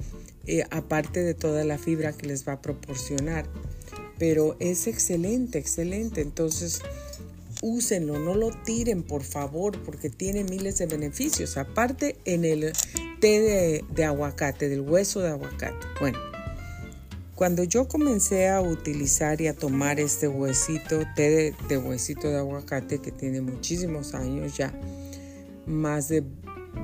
eh, 0.48 0.64
aparte 0.72 1.22
de 1.24 1.34
toda 1.34 1.64
la 1.64 1.78
fibra 1.78 2.14
que 2.14 2.28
les 2.28 2.48
va 2.48 2.54
a 2.54 2.62
proporcionar. 2.62 3.46
Pero 4.18 4.56
es 4.60 4.88
excelente, 4.88 5.60
excelente. 5.60 6.22
Entonces, 6.22 6.80
úsenlo, 7.62 8.18
no 8.20 8.34
lo 8.36 8.52
tiren 8.64 9.04
por 9.04 9.24
favor, 9.24 9.82
porque 9.84 10.10
tiene 10.10 10.44
miles 10.44 10.78
de 10.78 10.86
beneficios. 10.86 11.58
Aparte 11.58 12.18
en 12.26 12.46
el 12.46 12.72
té 13.20 13.42
de, 13.42 13.86
de 13.94 14.04
aguacate, 14.06 14.70
del 14.70 14.82
hueso 14.82 15.20
de 15.20 15.30
aguacate. 15.30 15.86
Bueno, 16.00 16.18
cuando 17.36 17.66
yo 17.66 17.88
comencé 17.90 18.48
a 18.48 18.62
utilizar 18.62 19.42
y 19.42 19.48
a 19.48 19.54
tomar 19.54 20.00
este 20.00 20.30
huesito, 20.30 21.02
té 21.16 21.54
de, 21.68 21.78
huesito 21.78 22.30
de 22.30 22.38
aguacate 22.38 23.00
que 23.00 23.12
tiene 23.12 23.42
muchísimos 23.42 24.14
años 24.14 24.56
ya, 24.56 24.74
más 25.66 26.08
de 26.08 26.24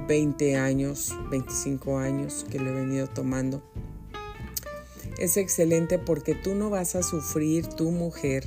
20 0.08 0.58
años, 0.58 1.16
25 1.30 1.98
años 1.98 2.46
que 2.52 2.60
lo 2.60 2.70
he 2.70 2.74
venido 2.74 3.08
tomando, 3.08 3.64
es 5.18 5.38
excelente 5.38 6.00
porque 6.00 6.36
tú 6.36 6.54
no 6.54 6.70
vas 6.70 6.96
a 6.96 7.04
sufrir, 7.04 7.68
tu 7.68 7.92
mujer, 7.92 8.46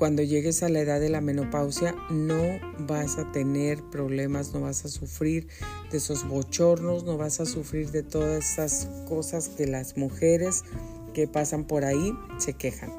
cuando 0.00 0.22
llegues 0.22 0.62
a 0.62 0.70
la 0.70 0.80
edad 0.80 0.98
de 0.98 1.10
la 1.10 1.20
menopausia 1.20 1.94
no 2.08 2.58
vas 2.78 3.18
a 3.18 3.30
tener 3.32 3.82
problemas, 3.82 4.54
no 4.54 4.62
vas 4.62 4.86
a 4.86 4.88
sufrir 4.88 5.46
de 5.90 5.98
esos 5.98 6.26
bochornos, 6.26 7.04
no 7.04 7.18
vas 7.18 7.38
a 7.38 7.44
sufrir 7.44 7.90
de 7.90 8.02
todas 8.02 8.52
esas 8.52 8.88
cosas 9.06 9.50
que 9.50 9.66
las 9.66 9.98
mujeres 9.98 10.64
que 11.12 11.28
pasan 11.28 11.64
por 11.66 11.84
ahí 11.84 12.14
se 12.38 12.54
quejan. 12.54 12.90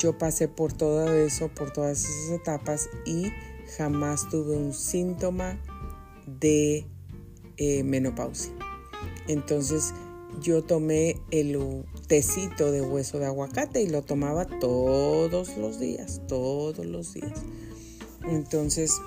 Yo 0.00 0.18
pasé 0.18 0.48
por 0.48 0.72
todo 0.72 1.14
eso, 1.14 1.46
por 1.46 1.72
todas 1.72 2.00
esas 2.00 2.30
etapas 2.40 2.88
y 3.06 3.30
jamás 3.78 4.28
tuve 4.30 4.56
un 4.56 4.74
síntoma 4.74 5.60
de 6.26 6.88
eh, 7.56 7.84
menopausia. 7.84 8.52
Entonces 9.28 9.94
yo 10.40 10.62
tomé 10.62 11.20
el 11.30 11.84
tecito 12.06 12.70
de 12.70 12.82
hueso 12.82 13.18
de 13.18 13.26
aguacate 13.26 13.82
y 13.82 13.88
lo 13.88 14.02
tomaba 14.02 14.46
todos 14.46 15.56
los 15.56 15.80
días, 15.80 16.22
todos 16.28 16.84
los 16.86 17.14
días. 17.14 17.42
Entonces, 18.28 19.00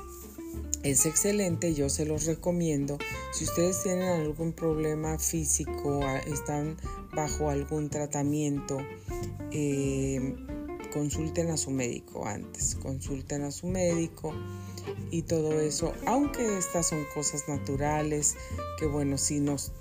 es 0.83 1.05
excelente, 1.05 1.73
yo 1.73 1.89
se 1.89 2.05
los 2.05 2.25
recomiendo. 2.25 2.97
Si 3.31 3.45
ustedes 3.45 3.81
tienen 3.83 4.09
algún 4.09 4.51
problema 4.51 5.17
físico, 5.17 6.01
están 6.27 6.77
bajo 7.15 7.49
algún 7.49 7.89
tratamiento, 7.89 8.79
eh, 9.51 10.35
consulten 10.93 11.49
a 11.51 11.57
su 11.57 11.71
médico 11.71 12.25
antes, 12.25 12.75
consulten 12.75 13.43
a 13.43 13.51
su 13.51 13.67
médico 13.67 14.33
y 15.09 15.23
todo 15.23 15.59
eso, 15.59 15.93
aunque 16.05 16.57
estas 16.57 16.89
son 16.89 17.05
cosas 17.13 17.47
naturales, 17.47 18.35
que 18.77 18.85
bueno, 18.85 19.17
si 19.17 19.39
nos 19.39 19.71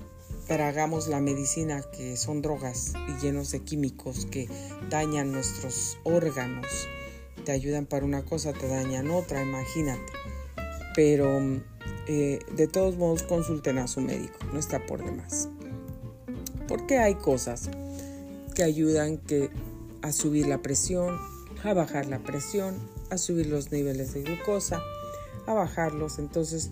tragamos 0.53 1.09
la 1.09 1.19
medicina, 1.19 1.81
que 1.81 2.15
son 2.19 2.43
drogas 2.43 2.93
y 3.09 3.25
llenos 3.25 3.53
de 3.53 3.61
químicos 3.61 4.27
que 4.27 4.51
dañan 4.91 5.33
nuestros 5.33 5.97
órganos, 6.05 6.67
te 7.47 7.53
ayudan 7.53 7.87
para 7.87 8.05
una 8.05 8.23
cosa, 8.23 8.53
te 8.53 8.69
dañan 8.69 9.11
otra, 9.11 9.43
imagínate. 9.43 10.13
Pero 10.95 11.27
eh, 12.07 12.39
de 12.55 12.67
todos 12.67 12.97
modos 12.97 13.23
consulten 13.23 13.79
a 13.79 13.89
su 13.89 14.03
médico, 14.03 14.39
no 14.53 14.59
está 14.59 14.85
por 14.85 15.03
demás. 15.03 15.49
Porque 16.69 16.99
hay 16.99 17.15
cosas 17.15 17.71
que 18.55 18.63
ayudan 18.63 19.17
que 19.17 19.49
a 20.03 20.13
subir 20.13 20.49
la 20.49 20.61
presión, 20.61 21.19
a 21.65 21.73
bajar 21.73 22.05
la 22.05 22.19
presión, 22.19 22.75
a 23.09 23.17
subir 23.17 23.47
los 23.47 23.73
niveles 23.73 24.13
de 24.13 24.23
glucosa, 24.23 24.83
a 25.47 25.55
bajarlos. 25.55 26.19
Entonces 26.19 26.71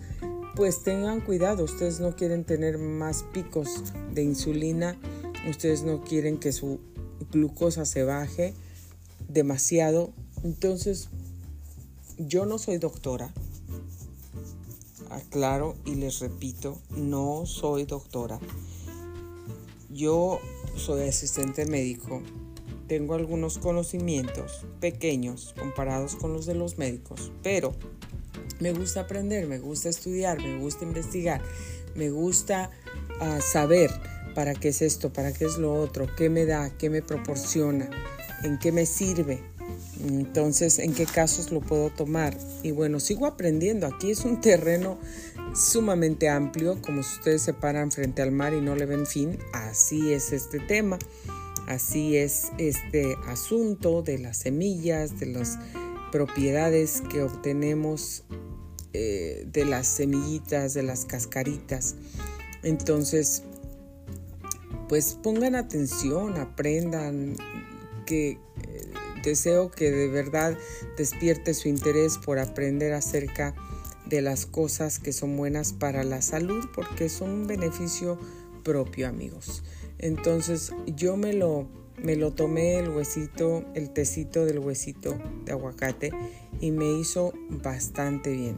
pues 0.55 0.83
tengan 0.83 1.21
cuidado, 1.21 1.63
ustedes 1.63 1.99
no 1.99 2.15
quieren 2.15 2.43
tener 2.43 2.77
más 2.77 3.23
picos 3.33 3.67
de 4.13 4.23
insulina, 4.23 4.97
ustedes 5.49 5.83
no 5.83 6.03
quieren 6.03 6.37
que 6.37 6.51
su 6.51 6.79
glucosa 7.31 7.85
se 7.85 8.03
baje 8.03 8.53
demasiado. 9.27 10.11
Entonces, 10.43 11.09
yo 12.17 12.45
no 12.45 12.57
soy 12.57 12.77
doctora, 12.77 13.33
aclaro 15.09 15.75
y 15.85 15.95
les 15.95 16.19
repito, 16.19 16.77
no 16.95 17.45
soy 17.45 17.85
doctora. 17.85 18.39
Yo 19.89 20.39
soy 20.75 21.07
asistente 21.07 21.65
médico, 21.65 22.21
tengo 22.87 23.13
algunos 23.13 23.57
conocimientos 23.57 24.65
pequeños 24.79 25.53
comparados 25.57 26.15
con 26.15 26.33
los 26.33 26.45
de 26.45 26.55
los 26.55 26.77
médicos, 26.77 27.31
pero 27.43 27.73
me 28.61 28.71
gusta 28.73 29.01
aprender, 29.01 29.47
me 29.47 29.59
gusta 29.59 29.89
estudiar, 29.89 30.37
me 30.41 30.57
gusta 30.59 30.85
investigar, 30.85 31.41
me 31.95 32.09
gusta 32.09 32.71
ah, 33.19 33.39
saber 33.41 33.91
para 34.35 34.53
qué 34.53 34.69
es 34.69 34.81
esto, 34.81 35.11
para 35.11 35.33
qué 35.33 35.45
es 35.45 35.57
lo 35.57 35.73
otro, 35.73 36.07
qué 36.15 36.29
me 36.29 36.45
da, 36.45 36.69
qué 36.77 36.89
me 36.89 37.01
proporciona, 37.01 37.89
en 38.43 38.59
qué 38.59 38.71
me 38.71 38.85
sirve. 38.85 39.43
Entonces, 40.07 40.79
¿en 40.79 40.93
qué 40.93 41.05
casos 41.05 41.51
lo 41.51 41.59
puedo 41.59 41.89
tomar? 41.89 42.35
Y 42.63 42.71
bueno, 42.71 42.99
sigo 42.99 43.25
aprendiendo. 43.25 43.87
Aquí 43.87 44.11
es 44.11 44.25
un 44.25 44.41
terreno 44.41 44.97
sumamente 45.53 46.29
amplio, 46.29 46.81
como 46.81 47.03
si 47.03 47.17
ustedes 47.17 47.41
se 47.41 47.53
paran 47.53 47.91
frente 47.91 48.21
al 48.21 48.31
mar 48.31 48.53
y 48.53 48.61
no 48.61 48.75
le 48.75 48.85
ven 48.85 49.05
fin. 49.05 49.37
Así 49.53 50.13
es 50.13 50.31
este 50.31 50.59
tema. 50.59 50.97
Así 51.67 52.17
es 52.17 52.51
este 52.57 53.15
asunto 53.27 54.01
de 54.01 54.17
las 54.17 54.37
semillas, 54.37 55.19
de 55.19 55.27
las 55.27 55.59
propiedades 56.11 57.01
que 57.09 57.21
obtenemos 57.21 58.23
eh, 58.93 59.47
de 59.51 59.65
las 59.65 59.87
semillitas, 59.87 60.73
de 60.73 60.83
las 60.83 61.05
cascaritas. 61.05 61.95
Entonces, 62.63 63.43
pues 64.89 65.17
pongan 65.21 65.55
atención, 65.55 66.37
aprendan, 66.37 67.35
que 68.05 68.31
eh, 68.31 68.37
deseo 69.23 69.71
que 69.71 69.91
de 69.91 70.07
verdad 70.07 70.57
despierte 70.97 71.53
su 71.53 71.69
interés 71.69 72.17
por 72.17 72.39
aprender 72.39 72.93
acerca 72.93 73.55
de 74.05 74.21
las 74.21 74.45
cosas 74.45 74.99
que 74.99 75.13
son 75.13 75.37
buenas 75.37 75.71
para 75.73 76.03
la 76.03 76.21
salud, 76.21 76.65
porque 76.75 77.07
son 77.07 77.29
un 77.29 77.47
beneficio 77.47 78.19
propio, 78.63 79.07
amigos. 79.07 79.63
Entonces 79.97 80.73
yo 80.87 81.15
me 81.15 81.33
lo, 81.33 81.67
me 81.97 82.15
lo 82.15 82.33
tomé 82.33 82.79
el 82.79 82.89
huesito, 82.89 83.63
el 83.75 83.91
tecito 83.91 84.45
del 84.45 84.59
huesito 84.59 85.17
de 85.45 85.53
aguacate 85.53 86.11
y 86.59 86.71
me 86.71 86.91
hizo 86.99 87.33
bastante 87.49 88.31
bien, 88.31 88.57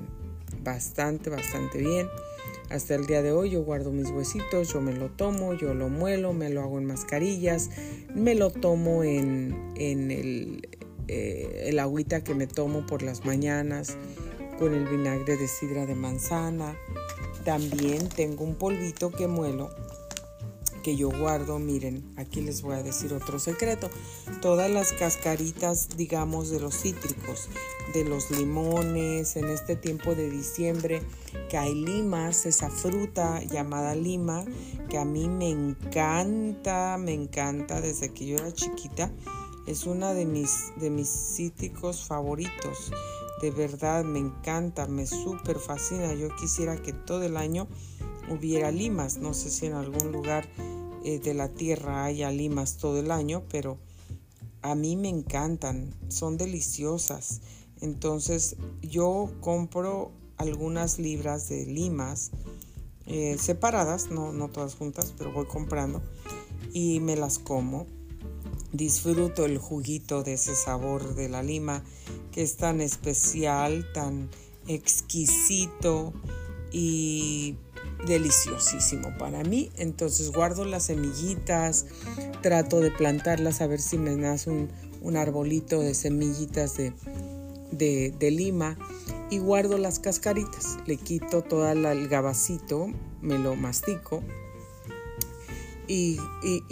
bastante, 0.64 1.30
bastante 1.30 1.80
bien. 1.80 2.08
Hasta 2.70 2.96
el 2.96 3.06
día 3.06 3.22
de 3.22 3.32
hoy 3.32 3.52
yo 3.52 3.64
guardo 3.64 3.92
mis 3.92 4.10
huesitos, 4.10 4.74
yo 4.74 4.82
me 4.82 4.94
lo 4.94 5.10
tomo, 5.10 5.54
yo 5.54 5.74
lo 5.74 5.90
muelo, 5.90 6.34
me 6.34 6.50
lo 6.50 6.62
hago 6.62 6.80
en 6.80 6.86
mascarillas, 6.86 7.70
me 8.16 8.36
lo 8.36 8.50
tomo 8.50 9.04
en, 9.04 9.76
el, 9.78 10.68
eh, 11.08 11.66
el 11.66 11.80
agüita 11.80 12.24
que 12.24 12.34
me 12.34 12.48
tomo 12.48 12.86
por 12.86 13.04
las 13.04 13.26
mañanas 13.26 13.98
con 14.58 14.74
el 14.74 14.88
vinagre 14.88 15.38
de 15.38 15.48
sidra 15.48 15.86
de 15.86 15.96
manzana. 15.96 16.76
También 17.44 18.10
tengo 18.10 18.44
un 18.44 18.56
polvito 18.56 19.12
que 19.12 19.28
muelo 19.28 19.70
que 20.84 20.96
yo 20.98 21.10
guardo, 21.10 21.58
miren, 21.58 22.14
aquí 22.18 22.42
les 22.42 22.62
voy 22.62 22.76
a 22.76 22.84
decir 22.84 23.14
otro 23.14 23.40
secreto. 23.40 23.90
Todas 24.42 24.70
las 24.70 24.92
cascaritas, 24.92 25.98
digamos, 25.98 26.52
de 26.52 26.60
los 26.60 26.78
cítricos, 26.78 27.48
de 27.94 28.04
los 28.04 28.32
limones, 28.32 29.36
en 29.36 29.50
este 29.50 29.76
tiempo 29.76 30.16
de 30.16 30.30
diciembre, 30.30 31.02
que 31.50 31.58
hay 31.58 31.76
limas, 31.76 32.46
esa 32.46 32.70
fruta 32.70 33.42
llamada 33.44 33.96
lima, 33.96 34.44
que 34.90 34.98
a 34.98 35.06
mí 35.06 35.30
me 35.30 35.50
encanta, 35.50 36.98
me 36.98 37.14
encanta 37.14 37.82
desde 37.82 38.10
que 38.10 38.26
yo 38.26 38.38
era 38.38 38.52
chiquita. 38.52 39.12
Es 39.68 39.86
una 39.86 40.14
de 40.14 40.26
mis, 40.26 40.74
de 40.78 40.90
mis 40.90 41.08
cítricos 41.10 42.04
favoritos. 42.06 42.92
De 43.42 43.52
verdad, 43.52 44.04
me 44.04 44.20
encanta, 44.20 44.88
me 44.88 45.06
súper 45.06 45.60
fascina. 45.60 46.14
Yo 46.14 46.30
quisiera 46.36 46.76
que 46.82 46.94
todo 46.94 47.24
el 47.24 47.38
año 47.38 47.68
hubiera 48.30 48.72
limas. 48.72 49.18
No 49.18 49.34
sé 49.34 49.50
si 49.50 49.68
en 49.68 49.74
algún 49.74 50.12
lugar 50.12 50.48
eh, 51.06 51.20
de 51.20 51.34
la 51.34 51.50
tierra 51.50 52.06
haya 52.06 52.32
limas 52.32 52.78
todo 52.78 53.00
el 53.00 53.12
año, 53.12 53.44
pero 53.50 53.78
a 54.62 54.76
mí 54.76 54.96
me 54.96 55.10
encantan, 55.10 55.94
son 56.08 56.38
deliciosas. 56.38 57.42
Entonces 57.84 58.56
yo 58.82 59.30
compro 59.42 60.12
algunas 60.38 61.00
libras 61.00 61.50
de 61.50 61.66
limas 61.66 62.32
eh, 63.06 63.36
separadas, 63.38 64.10
no, 64.10 64.32
no 64.32 64.48
todas 64.48 64.76
juntas, 64.76 65.14
pero 65.18 65.34
voy 65.34 65.46
comprando 65.46 66.02
y 66.72 67.02
me 67.02 67.18
las 67.18 67.40
como. 67.40 67.86
Disfruto 68.72 69.46
el 69.46 69.58
juguito 69.58 70.24
de 70.24 70.34
ese 70.34 70.56
sabor 70.56 71.14
de 71.14 71.28
la 71.28 71.44
lima 71.44 71.84
que 72.32 72.42
es 72.42 72.56
tan 72.56 72.80
especial, 72.80 73.86
tan 73.94 74.30
exquisito 74.68 76.14
y 76.72 77.58
deliciosísimo 78.08 79.16
para 79.20 79.44
mí. 79.44 79.70
Entonces 79.78 80.32
guardo 80.32 80.64
las 80.66 80.86
semillitas, 80.86 81.86
trato 82.42 82.80
de 82.80 82.92
plantarlas 82.92 83.62
a 83.62 83.68
ver 83.68 83.82
si 83.82 83.98
me 83.98 84.16
nace 84.16 84.50
un, 84.50 85.18
arbolito 85.18 85.82
de 85.82 85.94
semillitas 85.94 86.78
de, 86.78 86.94
de, 87.78 88.32
lima 88.32 88.78
y 89.30 89.40
guardo 89.40 89.78
las 89.78 90.00
cascaritas. 90.00 90.78
Le 90.86 90.98
quito 90.98 91.42
todo 91.42 91.70
el 91.72 92.08
gabacito, 92.08 92.88
me 93.22 93.38
lo 93.38 93.56
mastico 93.56 94.24
y, 95.88 96.18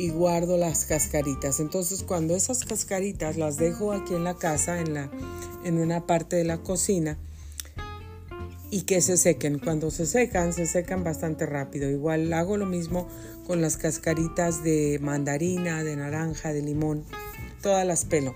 guardo 0.09 0.57
las 0.57 0.85
cascaritas. 0.85 1.59
Entonces 1.59 2.03
cuando 2.03 2.35
esas 2.35 2.65
cascaritas 2.65 3.37
las 3.37 3.57
dejo 3.57 3.91
aquí 3.91 4.13
en 4.13 4.23
la 4.23 4.35
casa, 4.35 4.79
en, 4.79 4.93
la, 4.93 5.11
en 5.63 5.77
una 5.77 6.05
parte 6.05 6.35
de 6.35 6.43
la 6.43 6.57
cocina, 6.57 7.17
y 8.71 8.83
que 8.83 9.01
se 9.01 9.17
sequen. 9.17 9.59
Cuando 9.59 9.91
se 9.91 10.05
secan, 10.05 10.53
se 10.53 10.65
secan 10.65 11.03
bastante 11.03 11.45
rápido. 11.45 11.89
Igual 11.89 12.31
hago 12.31 12.55
lo 12.55 12.65
mismo 12.65 13.07
con 13.45 13.61
las 13.61 13.75
cascaritas 13.75 14.63
de 14.63 14.97
mandarina, 15.01 15.83
de 15.83 15.97
naranja, 15.97 16.53
de 16.53 16.61
limón. 16.61 17.03
Todas 17.61 17.85
las 17.85 18.05
pelo. 18.05 18.33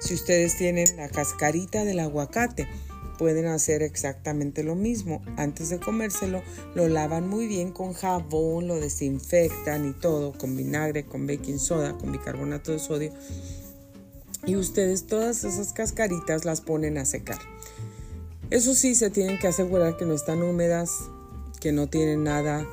Si 0.00 0.14
ustedes 0.14 0.56
tienen 0.56 0.96
la 0.96 1.08
cascarita 1.08 1.84
del 1.84 2.00
aguacate, 2.00 2.68
pueden 3.18 3.46
hacer 3.46 3.82
exactamente 3.82 4.62
lo 4.62 4.74
mismo. 4.74 5.22
Antes 5.36 5.70
de 5.70 5.78
comérselo, 5.78 6.42
lo 6.74 6.88
lavan 6.88 7.28
muy 7.28 7.46
bien 7.46 7.72
con 7.72 7.92
jabón, 7.92 8.68
lo 8.68 8.80
desinfectan 8.80 9.88
y 9.88 9.92
todo, 9.92 10.32
con 10.32 10.56
vinagre, 10.56 11.04
con 11.04 11.26
baking 11.26 11.58
soda, 11.58 11.96
con 11.98 12.12
bicarbonato 12.12 12.72
de 12.72 12.78
sodio. 12.78 13.12
Y 14.44 14.56
ustedes 14.56 15.06
todas 15.06 15.44
esas 15.44 15.72
cascaritas 15.72 16.44
las 16.44 16.60
ponen 16.60 16.98
a 16.98 17.04
secar. 17.04 17.38
Eso 18.50 18.74
sí, 18.74 18.94
se 18.94 19.10
tienen 19.10 19.38
que 19.38 19.48
asegurar 19.48 19.96
que 19.96 20.04
no 20.04 20.14
están 20.14 20.42
húmedas, 20.42 20.92
que 21.60 21.72
no 21.72 21.88
tienen 21.88 22.22
nada 22.22 22.64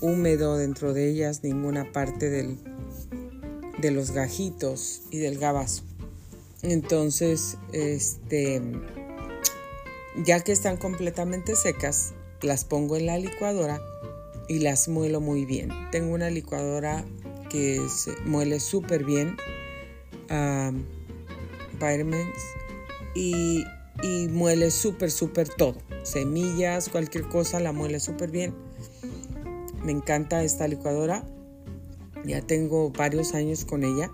húmedo 0.00 0.56
dentro 0.56 0.94
de 0.94 1.10
ellas, 1.10 1.42
ninguna 1.42 1.92
parte 1.92 2.30
del, 2.30 2.58
de 3.78 3.90
los 3.90 4.12
gajitos 4.12 5.02
y 5.10 5.18
del 5.18 5.38
gabazo. 5.38 5.84
Entonces, 6.62 7.58
este, 7.72 8.62
ya 10.24 10.40
que 10.40 10.52
están 10.52 10.76
completamente 10.76 11.56
secas, 11.56 12.14
las 12.40 12.64
pongo 12.64 12.96
en 12.96 13.06
la 13.06 13.18
licuadora 13.18 13.80
y 14.48 14.60
las 14.60 14.88
muelo 14.88 15.20
muy 15.20 15.44
bien. 15.44 15.70
Tengo 15.90 16.14
una 16.14 16.30
licuadora 16.30 17.04
que 17.50 17.80
se 17.88 18.12
muele 18.24 18.60
súper 18.60 19.04
bien, 19.04 19.36
uh, 20.30 20.72
y 23.14 23.64
y 24.02 24.28
muele 24.28 24.70
súper, 24.70 25.10
súper 25.10 25.48
todo. 25.48 25.76
Semillas, 26.02 26.88
cualquier 26.88 27.24
cosa, 27.28 27.60
la 27.60 27.72
muele 27.72 28.00
súper 28.00 28.30
bien. 28.30 28.54
Me 29.84 29.92
encanta 29.92 30.42
esta 30.42 30.66
licuadora. 30.68 31.24
Ya 32.24 32.40
tengo 32.40 32.90
varios 32.90 33.34
años 33.34 33.64
con 33.64 33.84
ella. 33.84 34.10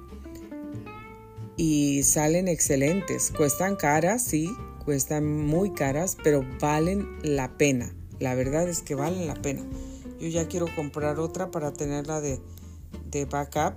Y 1.59 2.05
salen 2.05 2.49
excelentes. 2.49 3.31
Cuestan 3.37 3.77
caras, 3.77 4.23
sí, 4.23 4.51
cuestan 4.87 5.27
muy 5.47 5.73
caras, 5.73 6.17
pero 6.25 6.47
valen 6.61 7.07
la 7.23 7.59
pena. 7.59 7.95
La 8.21 8.35
verdad 8.35 8.67
es 8.69 8.81
que 8.81 8.95
valen 8.95 9.27
la 9.27 9.35
pena. 9.35 9.63
Yo 10.19 10.29
ya 10.29 10.49
quiero 10.49 10.75
comprar 10.75 11.19
otra 11.19 11.51
para 11.51 11.75
tenerla 11.75 12.23
de, 12.23 12.41
de 13.11 13.27
backup 13.27 13.75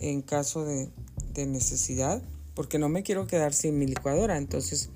en 0.00 0.20
caso 0.20 0.64
de, 0.64 0.90
de 1.32 1.46
necesidad, 1.46 2.22
porque 2.54 2.78
no 2.78 2.88
me 2.88 3.02
quiero 3.02 3.26
quedar 3.26 3.54
sin 3.54 3.78
mi 3.78 3.86
licuadora. 3.86 4.36
Entonces 4.36 4.90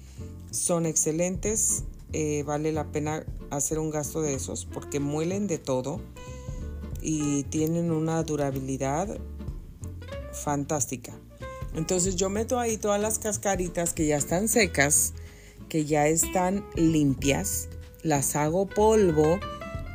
son 0.51 0.87
excelentes, 0.87 1.85
eh, 2.13 2.43
vale 2.43 2.73
la 2.73 2.91
pena 2.91 3.25
hacer 3.51 3.79
un 3.79 3.91
gasto 3.91 4.21
de 4.21 4.35
esos 4.35 4.65
porque 4.65 4.99
muelen 4.99 5.47
de 5.47 5.59
todo 5.59 6.01
y 7.01 7.45
tienen 7.45 7.93
una 7.93 8.23
durabilidad 8.23 9.19
fantástica. 10.33 11.13
Entonces 11.75 12.17
yo 12.17 12.31
meto 12.31 12.59
ahí 12.59 12.77
todas 12.77 13.01
las 13.01 13.19
cascaritas 13.19 13.93
que 13.93 14.07
ya 14.07 14.17
están 14.17 14.49
secas, 14.49 15.13
que 15.69 15.85
ya 15.85 16.09
están 16.09 16.65
limpias, 16.75 17.69
las 18.03 18.35
hago 18.37 18.67
polvo 18.67 19.39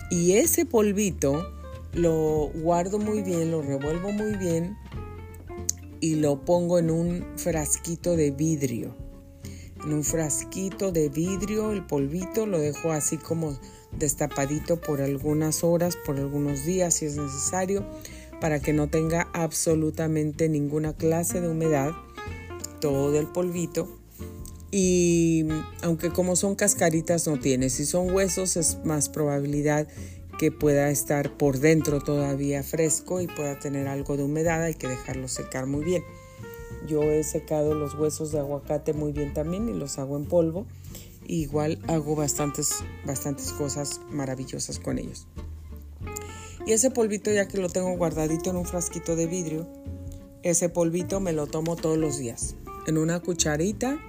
y 0.10 0.34
ese 0.34 0.66
polvito 0.66 1.52
lo 1.94 2.50
guardo 2.54 3.00
muy 3.00 3.22
bien, 3.24 3.52
lo 3.52 3.62
revuelvo 3.62 4.12
muy 4.12 4.36
bien 4.36 4.78
y 6.00 6.16
lo 6.16 6.44
pongo 6.46 6.80
en 6.80 6.92
un 6.92 7.26
frasquito 7.36 8.16
de 8.16 8.32
vidrio. 8.32 8.96
En 9.84 9.94
un 9.94 10.04
frasquito 10.04 10.92
de 10.92 11.10
vidrio, 11.10 11.72
el 11.72 11.86
polvito 11.86 12.46
lo 12.46 12.60
dejo 12.60 12.92
así 12.92 13.18
como 13.18 13.58
destapadito 13.92 14.82
por 14.82 15.02
algunas 15.02 15.64
horas, 15.64 15.98
por 16.06 16.18
algunos 16.18 16.66
días 16.66 16.96
si 16.96 17.06
es 17.06 17.18
necesario, 17.18 17.86
para 18.46 18.60
que 18.60 18.74
no 18.74 18.86
tenga 18.86 19.28
absolutamente 19.34 20.50
ninguna 20.50 20.94
clase 20.94 21.42
de 21.42 21.50
humedad, 21.50 21.94
todo 22.80 23.20
el 23.20 23.26
polvito. 23.26 23.90
Y 24.70 25.48
aunque 25.82 26.12
como 26.12 26.36
son 26.36 26.54
cascaritas 26.54 27.26
no 27.26 27.40
tiene, 27.40 27.72
si 27.72 27.88
son 27.88 28.14
huesos 28.14 28.56
es 28.56 28.86
más 28.86 29.10
probabilidad 29.10 29.88
que 30.38 30.52
pueda 30.52 30.92
estar 30.92 31.36
por 31.38 31.58
dentro 31.58 32.02
todavía 32.02 32.62
fresco 32.62 33.20
y 33.20 33.26
pueda 33.26 33.58
tener 33.58 33.88
algo 33.88 34.16
de 34.16 34.22
humedad, 34.22 34.62
hay 34.62 34.76
que 34.76 34.90
dejarlo 34.90 35.28
secar 35.28 35.66
muy 35.66 35.84
bien. 35.84 36.04
Yo 36.88 37.02
he 37.02 37.24
secado 37.24 37.74
los 37.74 37.96
huesos 37.96 38.32
de 38.32 38.38
aguacate 38.38 38.94
muy 38.94 39.12
bien 39.12 39.34
también 39.34 39.70
y 39.70 39.74
los 39.74 39.98
hago 39.98 40.18
en 40.18 40.26
polvo. 40.26 40.68
igual 41.26 41.80
hago 41.88 42.16
bastantes, 42.16 42.76
bastantes 43.08 43.52
cosas 43.54 44.02
maravillosas 44.12 44.78
con 44.78 45.00
ellos. 45.00 45.26
Y 46.66 46.72
ese 46.72 46.90
polvito 46.90 47.32
ya 47.32 47.48
que 47.48 47.60
lo 47.60 47.70
tengo 47.70 47.96
guardadito 47.96 48.50
en 48.50 48.56
un 48.56 48.66
frasquito 48.66 49.16
de 49.16 49.28
vidrio, 49.28 49.68
ese 50.42 50.70
polvito 50.70 51.20
me 51.20 51.32
lo 51.32 51.48
tomo 51.48 51.76
todos 51.76 51.98
los 51.98 52.18
días. 52.18 52.56
En 52.88 52.98
una 52.98 53.20
cucharita 53.20 54.00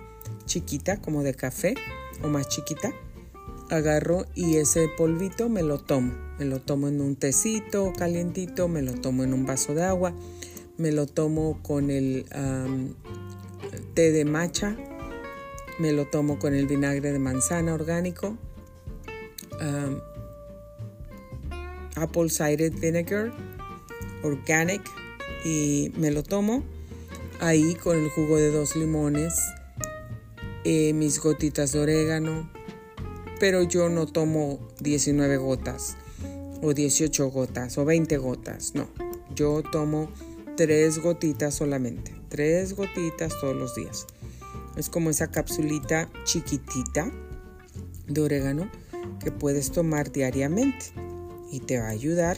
chiquita, 0.46 1.00
como 1.00 1.22
de 1.22 1.34
café 1.34 1.74
o 2.22 2.28
más 2.28 2.48
chiquita, 2.48 2.92
agarro 3.68 4.24
y 4.34 4.56
ese 4.56 4.88
polvito 4.96 5.48
me 5.48 5.62
lo 5.62 5.78
tomo. 5.78 6.14
Me 6.38 6.44
lo 6.44 6.60
tomo 6.60 6.88
en 6.88 7.00
un 7.00 7.16
tecito 7.16 7.92
calientito, 7.96 8.68
me 8.68 8.82
lo 8.82 8.94
tomo 8.94 9.24
en 9.24 9.34
un 9.34 9.46
vaso 9.46 9.74
de 9.74 9.84
agua, 9.84 10.14
me 10.76 10.92
lo 10.92 11.06
tomo 11.06 11.58
con 11.62 11.90
el 11.90 12.26
té 13.94 14.12
de 14.12 14.24
matcha, 14.24 14.76
me 15.78 15.92
lo 15.92 16.06
tomo 16.06 16.38
con 16.38 16.54
el 16.54 16.66
vinagre 16.66 17.12
de 17.12 17.18
manzana 17.18 17.74
orgánico, 17.74 18.36
apple 21.96 22.28
cider 22.28 22.70
vinegar 22.70 23.32
organic 24.22 24.82
y 25.44 25.92
me 25.96 26.10
lo 26.10 26.22
tomo 26.22 26.62
ahí 27.40 27.74
con 27.74 27.98
el 27.98 28.08
jugo 28.10 28.36
de 28.36 28.50
dos 28.50 28.76
limones, 28.76 29.34
eh, 30.64 30.92
mis 30.92 31.20
gotitas 31.20 31.72
de 31.72 31.80
orégano, 31.80 32.50
pero 33.38 33.62
yo 33.62 33.88
no 33.88 34.06
tomo 34.06 34.58
19 34.80 35.36
gotas 35.36 35.96
o 36.62 36.72
18 36.72 37.30
gotas 37.30 37.76
o 37.78 37.84
20 37.84 38.16
gotas, 38.18 38.74
no, 38.74 38.88
yo 39.34 39.62
tomo 39.62 40.10
tres 40.56 40.98
gotitas 40.98 41.54
solamente, 41.54 42.14
tres 42.28 42.74
gotitas 42.74 43.32
todos 43.40 43.54
los 43.54 43.74
días. 43.74 44.06
Es 44.76 44.90
como 44.90 45.10
esa 45.10 45.30
capsulita 45.30 46.10
chiquitita 46.24 47.10
de 48.06 48.20
orégano 48.20 48.70
que 49.22 49.30
puedes 49.30 49.72
tomar 49.72 50.12
diariamente 50.12 50.92
y 51.50 51.60
te 51.60 51.78
va 51.78 51.86
a 51.86 51.90
ayudar 51.90 52.36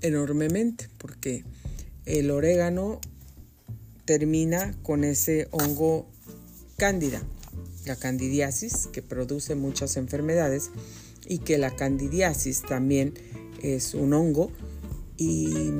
enormemente 0.00 0.88
porque 0.98 1.44
el 2.04 2.30
orégano 2.30 3.00
termina 4.04 4.74
con 4.82 5.04
ese 5.04 5.48
hongo 5.50 6.08
cándida, 6.76 7.22
la 7.84 7.96
candidiasis 7.96 8.88
que 8.92 9.02
produce 9.02 9.54
muchas 9.54 9.96
enfermedades 9.96 10.70
y 11.26 11.38
que 11.38 11.58
la 11.58 11.74
candidiasis 11.74 12.62
también 12.62 13.14
es 13.62 13.94
un 13.94 14.12
hongo 14.12 14.52
y, 15.16 15.70